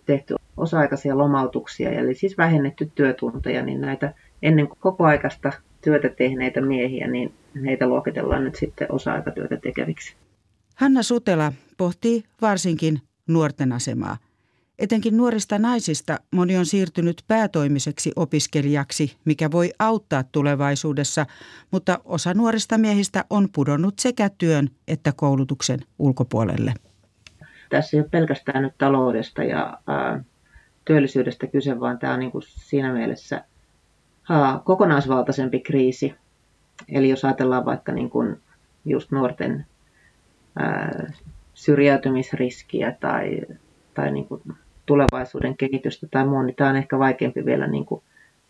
tehty 0.05 0.35
osa-aikaisia 0.57 1.17
lomautuksia, 1.17 1.91
eli 1.91 2.15
siis 2.15 2.37
vähennetty 2.37 2.91
työtunteja, 2.95 3.63
niin 3.63 3.81
näitä 3.81 4.13
ennen 4.41 4.67
koko 4.79 5.05
aikaista 5.05 5.51
työtä 5.81 6.09
tehneitä 6.09 6.61
miehiä, 6.61 7.07
niin 7.07 7.33
heitä 7.65 7.87
luokitellaan 7.87 8.43
nyt 8.43 8.55
sitten 8.55 8.91
osa-aikatyötä 8.91 9.57
tekeviksi. 9.57 10.15
Hanna 10.75 11.03
Sutela 11.03 11.53
pohtii 11.77 12.23
varsinkin 12.41 13.01
nuorten 13.27 13.73
asemaa. 13.73 14.17
Etenkin 14.79 15.17
nuorista 15.17 15.59
naisista 15.59 16.19
moni 16.31 16.57
on 16.57 16.65
siirtynyt 16.65 17.23
päätoimiseksi 17.27 18.11
opiskelijaksi, 18.15 19.17
mikä 19.25 19.51
voi 19.51 19.71
auttaa 19.79 20.23
tulevaisuudessa, 20.23 21.25
mutta 21.71 21.99
osa 22.05 22.33
nuorista 22.33 22.77
miehistä 22.77 23.25
on 23.29 23.49
pudonnut 23.55 23.99
sekä 23.99 24.29
työn 24.37 24.69
että 24.87 25.13
koulutuksen 25.15 25.79
ulkopuolelle. 25.99 26.73
Tässä 27.69 27.97
ei 27.97 28.01
ole 28.01 28.09
pelkästään 28.09 28.63
nyt 28.63 28.73
taloudesta 28.77 29.43
ja 29.43 29.77
ää, 29.87 30.23
työllisyydestä 30.85 31.47
kyse, 31.47 31.79
vaan 31.79 31.99
tämä 31.99 32.13
on 32.13 32.19
niin 32.19 32.31
kuin 32.31 32.43
siinä 32.45 32.93
mielessä 32.93 33.43
ää, 34.29 34.59
kokonaisvaltaisempi 34.65 35.59
kriisi. 35.59 36.15
eli 36.87 37.09
jos 37.09 37.25
ajatellaan 37.25 37.65
vaikka 37.65 37.91
niin 37.91 38.09
kuin 38.09 38.41
just 38.85 39.11
nuorten 39.11 39.65
ää, 40.59 41.11
syrjäytymisriskiä 41.53 42.91
tai, 42.99 43.41
tai 43.93 44.11
niin 44.11 44.27
kuin 44.27 44.41
tulevaisuuden 44.87 45.57
kehitystä 45.57 46.07
tai 46.11 46.25
muu, 46.25 46.41
niin 46.41 46.55
tämä 46.55 46.69
on 46.69 46.75
ehkä 46.75 46.99
vaikeampi 46.99 47.45
vielä 47.45 47.67
niin 47.67 47.85
kuin 47.85 48.01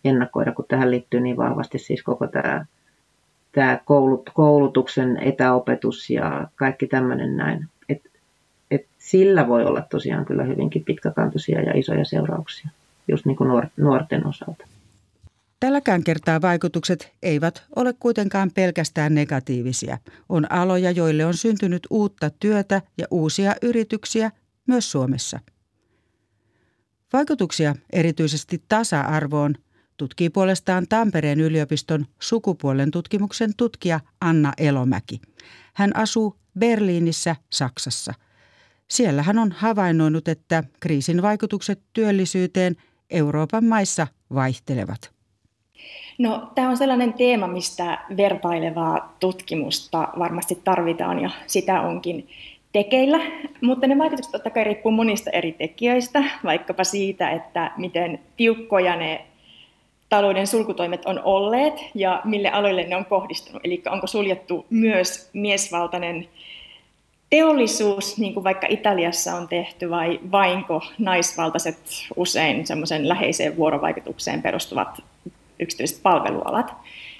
ennakoida, 0.06 0.52
kun 0.52 0.66
tähän 0.68 0.92
liittyy 0.92 1.20
niin 1.20 1.38
vahvasti 1.38 1.80
siis 1.80 2.04
koko 2.04 2.28
tämä, 2.28 2.66
tämä 3.52 3.80
koulut, 3.86 4.30
koulutuksen 4.34 5.18
etäopetus 5.18 6.10
ja 6.10 6.48
kaikki 6.56 6.88
tämmöinen 6.88 7.38
näin. 7.38 7.68
Et, 7.90 8.02
et 8.72 8.86
sillä 8.98 9.48
voi 9.48 9.66
olla 9.66 9.82
tosiaan 9.82 10.26
kyllä 10.26 10.44
hyvinkin 10.44 10.84
pitkäkantoisia 10.84 11.62
ja 11.62 11.78
isoja 11.78 12.06
seurauksia, 12.06 12.70
just 13.08 13.26
niin 13.26 13.38
kuin 13.38 13.70
nuorten 13.78 14.28
osalta. 14.28 14.66
Tälläkään 15.60 16.04
kertaa 16.04 16.42
vaikutukset 16.42 17.12
eivät 17.24 17.64
ole 17.76 17.94
kuitenkaan 18.00 18.52
pelkästään 18.56 19.16
negatiivisia. 19.16 19.98
On 20.30 20.52
aloja, 20.52 20.92
joille 20.92 21.26
on 21.26 21.34
syntynyt 21.34 21.88
uutta 21.90 22.30
työtä 22.30 22.82
ja 22.98 23.08
uusia 23.12 23.56
yrityksiä 23.62 24.32
myös 24.68 24.92
Suomessa. 24.92 25.40
Vaikutuksia 27.14 27.76
erityisesti 27.94 28.64
tasa-arvoon 28.70 29.56
tutkii 29.98 30.30
puolestaan 30.30 30.86
Tampereen 30.90 31.40
yliopiston 31.42 32.06
sukupuolen 32.20 32.92
tutkimuksen 32.92 33.52
tutkija 33.58 34.00
Anna 34.22 34.54
Elomäki. 34.58 35.22
Hän 35.74 35.96
asuu 35.96 36.36
Berliinissä, 36.60 37.36
Saksassa. 37.50 38.14
Siellä 38.88 39.24
hän 39.24 39.38
on 39.38 39.52
havainnoinut, 39.52 40.28
että 40.28 40.64
kriisin 40.80 41.22
vaikutukset 41.22 41.82
työllisyyteen 41.94 42.76
Euroopan 43.10 43.66
maissa 43.66 44.08
vaihtelevat. 44.34 45.12
No, 46.18 46.52
tämä 46.56 46.70
on 46.70 46.78
sellainen 46.78 47.14
teema, 47.14 47.48
mistä 47.48 48.06
vertailevaa 48.18 49.16
tutkimusta 49.20 50.08
varmasti 50.20 50.62
tarvitaan 50.64 51.20
ja 51.20 51.30
sitä 51.48 51.82
onkin 51.82 52.30
tekeillä, 52.78 53.20
mutta 53.62 53.88
ne 53.88 53.98
vaikutukset 53.98 54.32
totta 54.32 54.50
kai 54.50 54.64
riippuu 54.64 54.92
monista 54.92 55.30
eri 55.32 55.52
tekijöistä, 55.52 56.24
vaikkapa 56.44 56.84
siitä, 56.84 57.30
että 57.30 57.72
miten 57.78 58.20
tiukkoja 58.38 58.96
ne 58.96 59.26
talouden 60.10 60.48
sulkutoimet 60.48 61.06
on 61.06 61.22
olleet 61.24 61.74
ja 61.96 62.22
mille 62.24 62.50
aloille 62.50 62.84
ne 62.84 62.96
on 62.96 63.06
kohdistunut. 63.06 63.62
Eli 63.66 63.82
onko 63.90 64.08
suljettu 64.08 64.66
myös 64.70 65.30
miesvaltainen 65.34 66.28
teollisuus, 67.30 68.18
niin 68.18 68.34
kuin 68.34 68.44
vaikka 68.44 68.68
Italiassa 68.70 69.36
on 69.36 69.48
tehty, 69.48 69.90
vai 69.90 70.20
vainko 70.32 70.82
naisvaltaiset 70.98 71.78
usein 72.16 72.68
semmoisen 72.68 73.10
läheiseen 73.10 73.58
vuorovaikutukseen 73.58 74.42
perustuvat 74.42 75.04
yksityiset 75.60 76.04
palvelualat. 76.04 76.74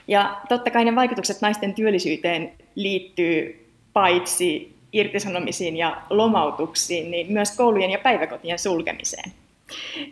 Ja 0.08 0.38
totta 0.50 0.72
kai 0.72 0.86
ne 0.86 0.96
vaikutukset 0.96 1.42
naisten 1.42 1.74
työllisyyteen 1.74 2.52
liittyy 2.76 3.68
paitsi 3.94 4.77
irtisanomisiin 4.94 5.78
ja 5.78 6.02
lomautuksiin, 6.10 7.12
niin 7.12 7.34
myös 7.34 7.58
koulujen 7.58 7.92
ja 7.92 8.00
päiväkotien 8.00 8.60
sulkemiseen. 8.60 9.32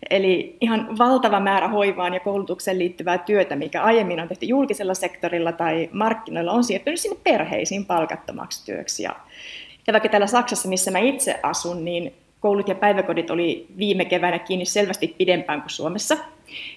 Eli 0.09 0.57
ihan 0.61 0.97
valtava 0.97 1.39
määrä 1.39 1.67
hoivaan 1.67 2.13
ja 2.13 2.19
koulutukseen 2.19 2.79
liittyvää 2.79 3.17
työtä, 3.17 3.55
mikä 3.55 3.83
aiemmin 3.83 4.19
on 4.19 4.27
tehty 4.27 4.45
julkisella 4.45 4.93
sektorilla 4.93 5.51
tai 5.51 5.89
markkinoilla, 5.91 6.51
on 6.51 6.63
siirtynyt 6.63 6.99
sinne 6.99 7.17
perheisiin 7.23 7.85
palkattomaksi 7.85 8.65
työksi. 8.65 9.03
Ja, 9.03 9.15
vaikka 9.91 10.09
täällä 10.09 10.27
Saksassa, 10.27 10.69
missä 10.69 10.91
mä 10.91 10.99
itse 10.99 11.39
asun, 11.43 11.85
niin 11.85 12.13
koulut 12.39 12.67
ja 12.67 12.75
päiväkodit 12.75 13.29
oli 13.29 13.67
viime 13.77 14.05
keväänä 14.05 14.39
kiinni 14.39 14.65
selvästi 14.65 15.15
pidempään 15.17 15.61
kuin 15.61 15.69
Suomessa. 15.69 16.17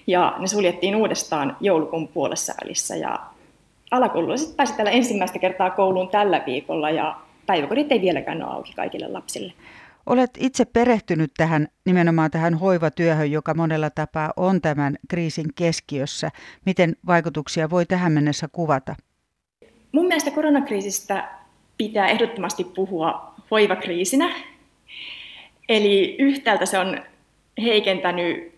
Ja 0.07 0.35
ne 0.39 0.47
suljettiin 0.47 0.95
uudestaan 0.95 1.57
joulukuun 1.61 2.07
puolessa 2.07 2.53
välissä. 2.63 2.95
Ja 2.95 3.19
alakoululaiset 3.91 4.57
pääsivät 4.57 4.77
täällä 4.77 4.91
ensimmäistä 4.91 5.39
kertaa 5.39 5.69
kouluun 5.69 6.07
tällä 6.09 6.43
viikolla 6.45 6.89
ja 6.89 7.15
päiväkodit 7.49 7.91
ei 7.91 8.01
vieläkään 8.01 8.43
ole 8.43 8.53
auki 8.53 8.73
kaikille 8.73 9.07
lapsille. 9.07 9.53
Olet 10.05 10.31
itse 10.39 10.65
perehtynyt 10.65 11.31
tähän 11.37 11.67
nimenomaan 11.85 12.31
tähän 12.31 12.53
hoivatyöhön, 12.53 13.31
joka 13.31 13.53
monella 13.53 13.89
tapaa 13.89 14.33
on 14.37 14.61
tämän 14.61 14.97
kriisin 15.07 15.45
keskiössä. 15.55 16.29
Miten 16.65 16.95
vaikutuksia 17.07 17.69
voi 17.69 17.85
tähän 17.85 18.11
mennessä 18.11 18.47
kuvata? 18.51 18.95
Mun 19.91 20.05
mielestä 20.07 20.31
koronakriisistä 20.31 21.29
pitää 21.77 22.07
ehdottomasti 22.07 22.63
puhua 22.63 23.33
hoivakriisinä. 23.51 24.29
Eli 25.69 26.15
yhtäältä 26.19 26.65
se 26.65 26.79
on 26.79 26.99
heikentänyt 27.61 28.53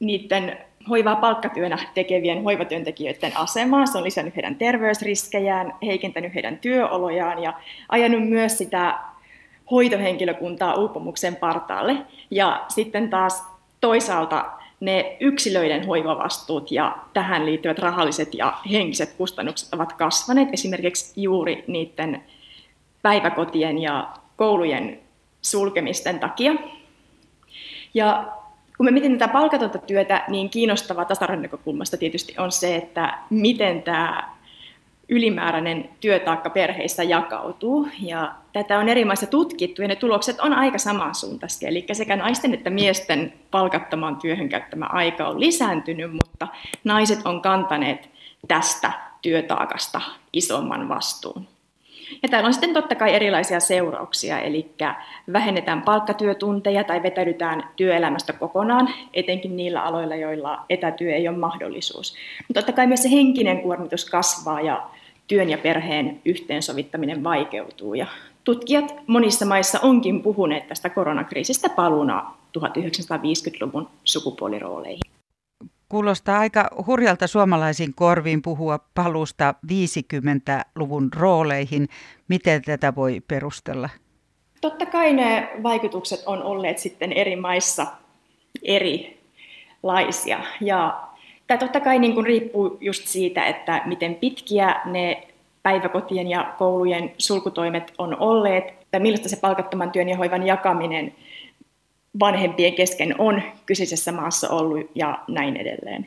niiden 0.00 0.58
hoivaa 0.88 1.16
palkkatyönä 1.16 1.78
tekevien 1.94 2.42
hoivatyöntekijöiden 2.42 3.36
asemaa. 3.36 3.86
Se 3.86 3.98
on 3.98 4.04
lisännyt 4.04 4.36
heidän 4.36 4.56
terveysriskejään, 4.56 5.74
heikentänyt 5.82 6.34
heidän 6.34 6.58
työolojaan 6.58 7.42
ja 7.42 7.54
ajanut 7.88 8.28
myös 8.28 8.58
sitä 8.58 8.98
hoitohenkilökuntaa 9.70 10.74
uupumuksen 10.74 11.36
partaalle. 11.36 11.96
Ja 12.30 12.64
sitten 12.68 13.10
taas 13.10 13.44
toisaalta 13.80 14.44
ne 14.80 15.16
yksilöiden 15.20 15.86
hoivavastuut 15.86 16.72
ja 16.72 16.96
tähän 17.12 17.46
liittyvät 17.46 17.78
rahalliset 17.78 18.34
ja 18.34 18.54
henkiset 18.72 19.12
kustannukset 19.12 19.74
ovat 19.74 19.92
kasvaneet 19.92 20.48
esimerkiksi 20.52 21.22
juuri 21.22 21.64
niiden 21.66 22.24
päiväkotien 23.02 23.78
ja 23.78 24.08
koulujen 24.36 25.00
sulkemisten 25.42 26.20
takia. 26.20 26.54
Ja 27.94 28.32
kun 28.76 28.86
me 28.86 28.90
mietin 28.90 29.18
tätä 29.18 29.32
palkatonta 29.32 29.78
työtä, 29.78 30.24
niin 30.28 30.50
kiinnostava 30.50 31.04
tasa 31.04 31.26
näkökulmasta 31.26 31.96
tietysti 31.96 32.34
on 32.38 32.52
se, 32.52 32.76
että 32.76 33.18
miten 33.30 33.82
tämä 33.82 34.34
ylimääräinen 35.08 35.90
työtaakka 36.00 36.50
perheissä 36.50 37.02
jakautuu. 37.02 37.88
Ja 38.00 38.34
tätä 38.52 38.78
on 38.78 38.88
eri 38.88 39.04
maissa 39.04 39.26
tutkittu 39.26 39.82
ja 39.82 39.88
ne 39.88 39.96
tulokset 39.96 40.40
on 40.40 40.52
aika 40.52 40.78
samansuuntaisia. 40.78 41.68
Eli 41.68 41.86
sekä 41.92 42.16
naisten 42.16 42.54
että 42.54 42.70
miesten 42.70 43.32
palkattoman 43.50 44.16
työhön 44.16 44.48
käyttämä 44.48 44.86
aika 44.86 45.28
on 45.28 45.40
lisääntynyt, 45.40 46.12
mutta 46.12 46.48
naiset 46.84 47.18
on 47.24 47.42
kantaneet 47.42 48.10
tästä 48.48 48.92
työtaakasta 49.22 50.00
isomman 50.32 50.88
vastuun. 50.88 51.53
Ja 52.22 52.28
täällä 52.28 52.46
on 52.46 52.52
sitten 52.52 52.74
totta 52.74 52.94
kai 52.94 53.14
erilaisia 53.14 53.60
seurauksia, 53.60 54.40
eli 54.40 54.70
vähennetään 55.32 55.82
palkkatyötunteja 55.82 56.84
tai 56.84 57.02
vetäydytään 57.02 57.68
työelämästä 57.76 58.32
kokonaan, 58.32 58.88
etenkin 59.14 59.56
niillä 59.56 59.82
aloilla, 59.82 60.14
joilla 60.14 60.64
etätyö 60.68 61.14
ei 61.14 61.28
ole 61.28 61.36
mahdollisuus. 61.36 62.14
Mutta 62.48 62.60
totta 62.60 62.72
kai 62.72 62.86
myös 62.86 63.02
se 63.02 63.10
henkinen 63.10 63.60
kuormitus 63.60 64.10
kasvaa 64.10 64.60
ja 64.60 64.82
työn 65.28 65.50
ja 65.50 65.58
perheen 65.58 66.20
yhteensovittaminen 66.24 67.24
vaikeutuu. 67.24 67.94
Ja 67.94 68.06
tutkijat 68.44 68.94
monissa 69.06 69.46
maissa 69.46 69.80
onkin 69.82 70.22
puhuneet 70.22 70.66
tästä 70.66 70.90
koronakriisistä 70.90 71.68
paluna 71.68 72.34
1950-luvun 72.58 73.88
sukupuolirooleihin. 74.04 75.00
Kuulostaa 75.94 76.38
aika 76.38 76.68
hurjalta 76.86 77.26
suomalaisiin 77.26 77.94
korviin 77.94 78.42
puhua 78.42 78.78
palusta 78.94 79.54
50-luvun 79.66 81.10
rooleihin. 81.16 81.88
Miten 82.28 82.62
tätä 82.62 82.94
voi 82.94 83.20
perustella? 83.28 83.88
Totta 84.60 84.86
kai 84.86 85.12
ne 85.12 85.48
vaikutukset 85.62 86.22
on 86.26 86.42
olleet 86.42 86.78
sitten 86.78 87.12
eri 87.12 87.36
maissa 87.36 87.86
erilaisia. 88.62 90.40
Ja 90.60 91.02
tämä 91.46 91.58
totta 91.58 91.80
kai 91.80 91.98
niin 91.98 92.14
kuin 92.14 92.26
riippuu 92.26 92.78
just 92.80 93.06
siitä, 93.06 93.46
että 93.46 93.82
miten 93.84 94.14
pitkiä 94.14 94.80
ne 94.84 95.28
päiväkotien 95.62 96.30
ja 96.30 96.54
koulujen 96.58 97.12
sulkutoimet 97.18 97.92
on 97.98 98.16
olleet, 98.20 98.74
tai 98.90 99.00
millaista 99.00 99.28
se 99.28 99.40
palkattoman 99.40 99.90
työn 99.90 100.08
ja 100.08 100.16
hoivan 100.16 100.46
jakaminen 100.46 101.14
vanhempien 102.20 102.74
kesken 102.74 103.14
on 103.18 103.42
kyseisessä 103.66 104.12
maassa 104.12 104.48
ollut 104.48 104.90
ja 104.94 105.18
näin 105.28 105.56
edelleen. 105.56 106.06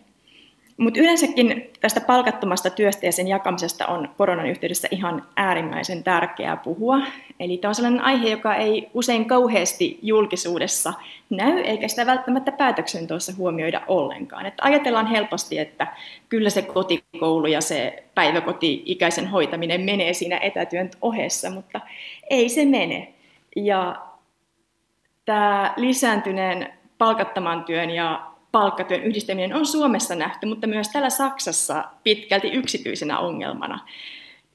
Mutta 0.78 1.00
yleensäkin 1.00 1.70
tästä 1.82 2.02
palkattomasta 2.02 2.70
työstä 2.70 3.06
ja 3.06 3.12
sen 3.12 3.28
jakamisesta 3.28 3.88
on 3.88 4.10
koronan 4.18 4.48
yhteydessä 4.48 4.88
ihan 4.92 5.24
äärimmäisen 5.36 6.04
tärkeää 6.04 6.58
puhua. 6.58 7.00
Eli 7.40 7.58
tämä 7.58 7.70
on 7.70 7.76
sellainen 7.76 8.02
aihe, 8.02 8.30
joka 8.30 8.56
ei 8.56 8.90
usein 8.94 9.26
kauheasti 9.26 10.00
julkisuudessa 10.02 10.94
näy, 11.30 11.60
eikä 11.60 11.88
sitä 11.88 12.06
välttämättä 12.06 12.52
päätöksenteossa 12.52 13.34
huomioida 13.38 13.82
ollenkaan. 13.88 14.46
Että 14.46 14.64
ajatellaan 14.64 15.08
helposti, 15.08 15.60
että 15.60 15.88
kyllä 16.30 16.50
se 16.50 16.62
kotikoulu 16.62 17.48
ja 17.48 17.62
se 17.62 18.04
päiväkoti-ikäisen 18.16 19.28
hoitaminen 19.28 19.82
menee 19.82 20.14
siinä 20.14 20.38
etätyön 20.38 20.90
ohessa, 21.02 21.50
mutta 21.50 21.82
ei 22.30 22.50
se 22.50 22.66
mene. 22.66 23.14
Ja 23.56 24.07
tämä 25.28 25.74
lisääntyneen 25.78 26.74
palkattoman 26.98 27.64
työn 27.64 27.90
ja 27.90 28.32
palkkatyön 28.52 29.04
yhdistäminen 29.04 29.54
on 29.54 29.66
Suomessa 29.66 30.16
nähty, 30.16 30.46
mutta 30.46 30.68
myös 30.68 30.90
täällä 30.90 31.10
Saksassa 31.10 31.84
pitkälti 32.04 32.48
yksityisenä 32.48 33.20
ongelmana, 33.20 33.80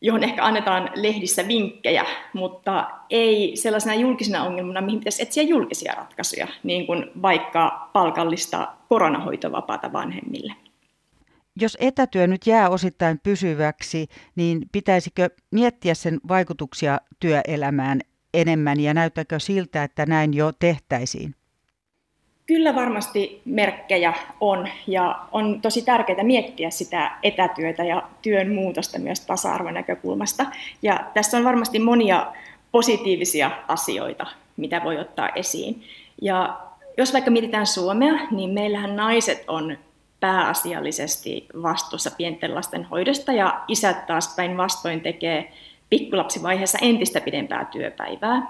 johon 0.01 0.25
ehkä 0.25 0.45
annetaan 0.45 0.91
lehdissä 0.95 1.49
vinkkejä, 1.49 2.05
mutta 2.33 2.91
ei 3.11 3.57
sellaisena 3.57 3.95
julkisena 3.95 4.45
ongelmana, 4.45 4.81
mihin 4.81 4.99
pitäisi 4.99 5.23
etsiä 5.23 5.43
julkisia 5.43 5.95
ratkaisuja, 5.95 6.49
niin 6.63 6.87
kuin 6.87 7.11
vaikka 7.23 7.91
palkallista 7.93 8.69
koronahoitovapaata 8.89 9.93
vanhemmille. 9.93 10.55
Jos 11.61 11.77
etätyö 11.81 12.27
nyt 12.27 12.47
jää 12.47 12.69
osittain 12.69 13.21
pysyväksi, 13.23 14.07
niin 14.37 14.63
pitäisikö 14.73 15.31
miettiä 15.51 15.95
sen 15.95 16.21
vaikutuksia 16.29 16.99
työelämään 17.21 18.01
enemmän 18.35 18.81
ja 18.81 18.95
näyttääkö 18.95 19.41
siltä, 19.41 19.83
että 19.83 20.07
näin 20.07 20.35
jo 20.35 20.53
tehtäisiin? 20.59 21.35
Kyllä 22.47 22.75
varmasti 22.75 23.43
merkkejä 23.45 24.15
on 24.41 24.69
ja 24.87 25.21
on 25.33 25.61
tosi 25.61 25.83
tärkeää 25.83 26.25
miettiä 26.25 26.71
sitä 26.71 27.11
etätyötä 27.23 27.85
ja 27.85 28.03
työn 28.23 28.55
muutosta 28.55 28.99
myös 28.99 29.21
tasa-arvon 29.21 29.75
näkökulmasta. 29.75 30.47
Ja 30.83 31.05
tässä 31.15 31.37
on 31.37 31.45
varmasti 31.45 31.79
monia 31.79 32.33
positiivisia 32.73 33.51
asioita, 33.69 34.27
mitä 34.57 34.85
voi 34.85 34.99
ottaa 34.99 35.29
esiin. 35.29 35.83
Ja 36.23 36.61
jos 36.99 37.13
vaikka 37.13 37.31
mietitään 37.31 37.67
Suomea, 37.67 38.15
niin 38.31 38.51
meillähän 38.51 38.97
naiset 38.97 39.45
on 39.49 39.79
pääasiallisesti 40.21 41.47
vastuussa 41.63 42.11
pienten 42.11 42.55
lasten 42.55 42.85
hoidosta 42.85 43.33
ja 43.33 43.61
isät 43.69 44.07
taas 44.07 44.35
päinvastoin 44.37 45.01
tekee 45.01 45.53
pikkulapsivaiheessa 45.93 46.79
entistä 46.83 47.21
pidempää 47.21 47.65
työpäivää. 47.65 48.43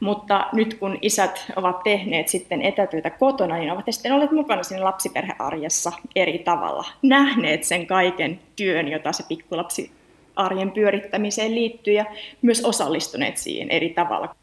Mutta 0.00 0.46
nyt 0.52 0.74
kun 0.74 0.98
isät 1.02 1.52
ovat 1.56 1.82
tehneet 1.82 2.28
sitten 2.28 2.62
etätyötä 2.62 3.10
kotona, 3.10 3.56
niin 3.56 3.72
ovat 3.72 3.84
sitten 3.90 4.12
olleet 4.12 4.30
mukana 4.30 4.62
siinä 4.62 4.84
lapsiperhearjessa 4.84 5.92
eri 6.16 6.38
tavalla. 6.38 6.84
Nähneet 7.02 7.64
sen 7.64 7.86
kaiken 7.86 8.40
työn, 8.56 8.88
jota 8.88 9.12
se 9.12 9.24
pikkulapsi 9.28 9.90
arjen 10.36 10.70
pyörittämiseen 10.70 11.54
liittyy 11.54 11.94
ja 11.94 12.04
myös 12.42 12.64
osallistuneet 12.64 13.36
siihen 13.36 13.70
eri 13.70 13.90
tavalla. 13.90 14.34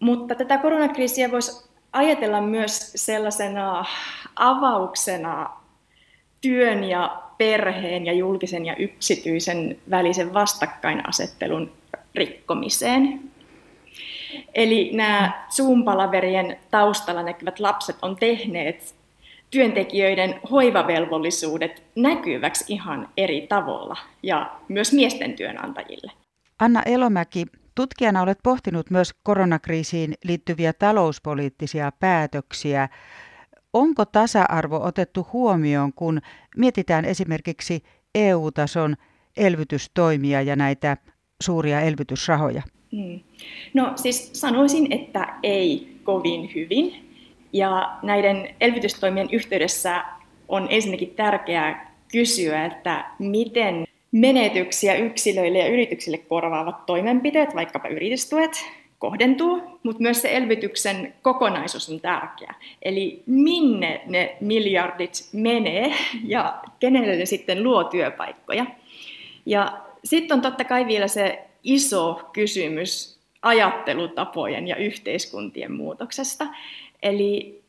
Mutta 0.00 0.34
tätä 0.34 0.58
koronakriisiä 0.58 1.30
voisi 1.30 1.68
ajatella 1.92 2.40
myös 2.40 2.92
sellaisena 2.96 3.84
avauksena 4.36 5.50
työn 6.40 6.84
ja 6.84 7.23
perheen 7.38 8.06
ja 8.06 8.12
julkisen 8.12 8.66
ja 8.66 8.76
yksityisen 8.76 9.78
välisen 9.90 10.34
vastakkainasettelun 10.34 11.72
rikkomiseen. 12.14 13.20
Eli 14.54 14.90
nämä 14.92 15.46
Zoom-palaverien 15.50 16.56
taustalla 16.70 17.22
näkyvät 17.22 17.60
lapset 17.60 17.96
on 18.02 18.16
tehneet 18.16 18.94
työntekijöiden 19.50 20.40
hoivavelvollisuudet 20.50 21.82
näkyväksi 21.96 22.64
ihan 22.68 23.08
eri 23.16 23.46
tavalla 23.46 23.96
ja 24.22 24.56
myös 24.68 24.92
miesten 24.92 25.36
työnantajille. 25.36 26.12
Anna 26.58 26.82
Elomäki, 26.86 27.46
tutkijana 27.74 28.22
olet 28.22 28.38
pohtinut 28.42 28.90
myös 28.90 29.14
koronakriisiin 29.22 30.14
liittyviä 30.24 30.72
talouspoliittisia 30.72 31.92
päätöksiä. 32.00 32.88
Onko 33.74 34.04
tasa-arvo 34.04 34.80
otettu 34.84 35.26
huomioon, 35.32 35.92
kun 35.92 36.20
mietitään 36.56 37.04
esimerkiksi 37.04 37.82
EU-tason 38.14 38.96
elvytystoimia 39.36 40.42
ja 40.42 40.56
näitä 40.56 40.96
suuria 41.42 41.80
elvytysrahoja? 41.80 42.62
Hmm. 42.92 43.20
No 43.74 43.92
siis 43.96 44.30
sanoisin, 44.32 44.92
että 44.92 45.34
ei 45.42 45.96
kovin 46.04 46.50
hyvin. 46.54 47.10
Ja 47.52 47.98
näiden 48.02 48.54
elvytystoimien 48.60 49.28
yhteydessä 49.32 50.04
on 50.48 50.66
ensinnäkin 50.70 51.10
tärkeää 51.10 51.94
kysyä, 52.12 52.64
että 52.64 53.04
miten 53.18 53.84
menetyksiä 54.12 54.94
yksilöille 54.94 55.58
ja 55.58 55.68
yrityksille 55.68 56.18
korvaavat 56.18 56.86
toimenpiteet, 56.86 57.54
vaikkapa 57.54 57.88
yritystuet, 57.88 58.50
kohdentuu, 59.04 59.62
mutta 59.82 60.02
myös 60.02 60.22
se 60.22 60.36
elvytyksen 60.36 61.14
kokonaisuus 61.22 61.88
on 61.90 62.00
tärkeä. 62.00 62.54
Eli 62.82 63.22
minne 63.26 64.00
ne 64.06 64.36
miljardit 64.40 65.28
menee 65.32 65.94
ja 66.26 66.62
kenelle 66.80 67.16
ne 67.16 67.26
sitten 67.26 67.62
luo 67.62 67.84
työpaikkoja. 67.84 68.66
Ja 69.46 69.80
sitten 70.04 70.34
on 70.34 70.42
totta 70.42 70.64
kai 70.64 70.86
vielä 70.86 71.08
se 71.08 71.44
iso 71.62 72.30
kysymys 72.32 73.18
ajattelutapojen 73.42 74.68
ja 74.68 74.76
yhteiskuntien 74.76 75.72
muutoksesta. 75.72 76.46
Eli 77.02 77.62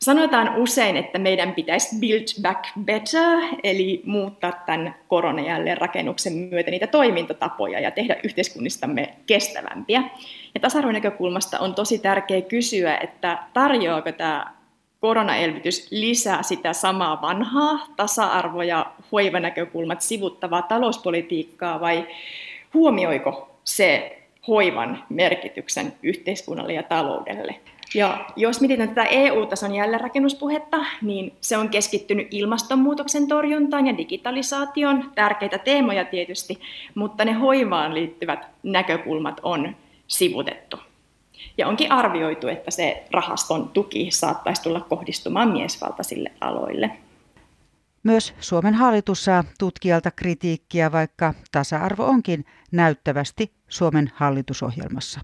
sanotaan 0.00 0.56
usein, 0.56 0.96
että 0.96 1.18
meidän 1.18 1.54
pitäisi 1.54 1.96
build 2.00 2.42
back 2.42 2.64
better, 2.84 3.38
eli 3.62 4.02
muuttaa 4.04 4.52
tämän 4.66 4.94
koronajälleen 5.08 5.78
rakennuksen 5.78 6.32
myötä 6.32 6.70
niitä 6.70 6.86
toimintatapoja 6.86 7.80
ja 7.80 7.90
tehdä 7.90 8.16
yhteiskunnistamme 8.24 9.14
kestävämpiä. 9.26 10.02
Ja 10.54 10.60
tasa 10.60 10.80
näkökulmasta 10.80 11.58
on 11.58 11.74
tosi 11.74 11.98
tärkeää 11.98 12.40
kysyä, 12.40 12.96
että 12.96 13.38
tarjoako 13.52 14.12
tämä 14.12 14.56
koronaelvytys 15.00 15.88
lisää 15.90 16.42
sitä 16.42 16.72
samaa 16.72 17.22
vanhaa 17.22 17.86
tasa-arvo- 17.96 18.62
ja 18.62 18.86
hoivanäkökulmat 19.12 20.02
sivuttavaa 20.02 20.62
talouspolitiikkaa 20.62 21.80
vai 21.80 22.06
huomioiko 22.74 23.58
se 23.64 24.18
hoivan 24.48 25.04
merkityksen 25.08 25.92
yhteiskunnalle 26.02 26.72
ja 26.72 26.82
taloudelle? 26.82 27.54
Ja 27.94 28.26
jos 28.36 28.60
mietitään 28.60 28.88
tätä 28.88 29.04
EU-tason 29.04 29.74
jälleenrakennuspuhetta, 29.74 30.76
niin 31.02 31.36
se 31.40 31.56
on 31.56 31.68
keskittynyt 31.68 32.28
ilmastonmuutoksen 32.30 33.28
torjuntaan 33.28 33.86
ja 33.86 33.98
digitalisaation, 33.98 35.12
tärkeitä 35.14 35.58
teemoja 35.58 36.04
tietysti, 36.04 36.60
mutta 36.94 37.24
ne 37.24 37.32
hoivaan 37.32 37.94
liittyvät 37.94 38.46
näkökulmat 38.62 39.40
on 39.42 39.76
sivutettu. 40.06 40.76
Ja 41.58 41.68
onkin 41.68 41.92
arvioitu, 41.92 42.48
että 42.48 42.70
se 42.70 43.04
rahaston 43.10 43.68
tuki 43.68 44.10
saattaisi 44.10 44.62
tulla 44.62 44.80
kohdistumaan 44.80 45.52
miesvaltaisille 45.52 46.32
aloille. 46.40 46.90
Myös 48.02 48.34
Suomen 48.40 48.74
hallitus 48.74 49.24
saa 49.24 49.44
tutkijalta 49.58 50.10
kritiikkiä, 50.10 50.92
vaikka 50.92 51.34
tasa-arvo 51.52 52.04
onkin 52.04 52.44
näyttävästi 52.72 53.52
Suomen 53.68 54.10
hallitusohjelmassa. 54.14 55.20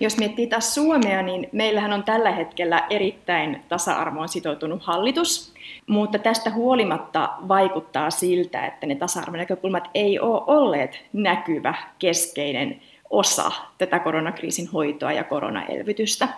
Jos 0.00 0.18
miettii 0.18 0.46
taas 0.46 0.74
Suomea, 0.74 1.22
niin 1.22 1.48
meillähän 1.52 1.92
on 1.92 2.04
tällä 2.04 2.30
hetkellä 2.30 2.86
erittäin 2.90 3.64
tasa-arvoon 3.68 4.28
sitoutunut 4.28 4.82
hallitus, 4.82 5.54
mutta 5.86 6.18
tästä 6.18 6.50
huolimatta 6.50 7.28
vaikuttaa 7.48 8.10
siltä, 8.10 8.66
että 8.66 8.86
ne 8.86 8.94
tasa-arvonäkökulmat 8.94 9.90
ei 9.94 10.20
ole 10.20 10.42
olleet 10.46 11.04
näkyvä 11.12 11.74
keskeinen 11.98 12.80
osa 13.10 13.52
tätä 13.78 13.98
koronakriisin 13.98 14.68
hoitoa 14.72 15.12
ja 15.12 15.24
koronaelvytystä. 15.24 16.28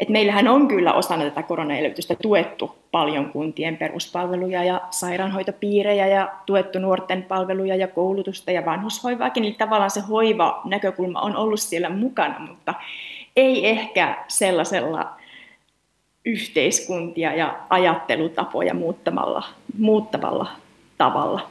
Et 0.00 0.08
meillähän 0.08 0.48
on 0.48 0.68
kyllä 0.68 0.92
osana 0.92 1.24
tätä 1.24 1.42
koronaelvytystä 1.42 2.14
tuettu 2.22 2.78
paljon 2.90 3.30
kuntien 3.32 3.76
peruspalveluja 3.76 4.64
ja 4.64 4.80
sairaanhoitopiirejä 4.90 6.06
ja 6.06 6.32
tuettu 6.46 6.78
nuorten 6.78 7.22
palveluja 7.22 7.76
ja 7.76 7.88
koulutusta 7.88 8.50
ja 8.50 8.64
vanhushoivaakin. 8.64 9.44
Eli 9.44 9.52
tavallaan 9.52 9.90
se 9.90 10.00
hoiva-näkökulma 10.00 11.20
on 11.20 11.36
ollut 11.36 11.60
siellä 11.60 11.90
mukana, 11.90 12.38
mutta 12.38 12.74
ei 13.36 13.68
ehkä 13.68 14.24
sellaisella 14.28 15.16
yhteiskuntia 16.24 17.34
ja 17.34 17.60
ajattelutapoja 17.70 18.74
muuttamalla, 18.74 19.42
muuttavalla 19.78 20.50
tavalla, 20.98 21.50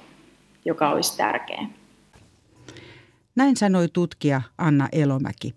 joka 0.65 0.89
olisi 0.89 1.17
tärkeä. 1.17 1.65
Näin 3.35 3.57
sanoi 3.57 3.88
tutkija 3.93 4.41
Anna 4.57 4.88
Elomäki. 4.91 5.53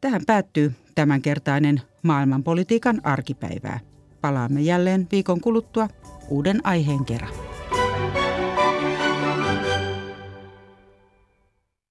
Tähän 0.00 0.22
päättyy 0.26 0.72
tämänkertainen 0.94 1.80
maailmanpolitiikan 2.02 3.00
arkipäivää. 3.04 3.80
Palaamme 4.20 4.60
jälleen 4.60 5.06
viikon 5.12 5.40
kuluttua 5.40 5.88
uuden 6.28 6.66
aiheen 6.66 7.04
kerran. 7.04 7.49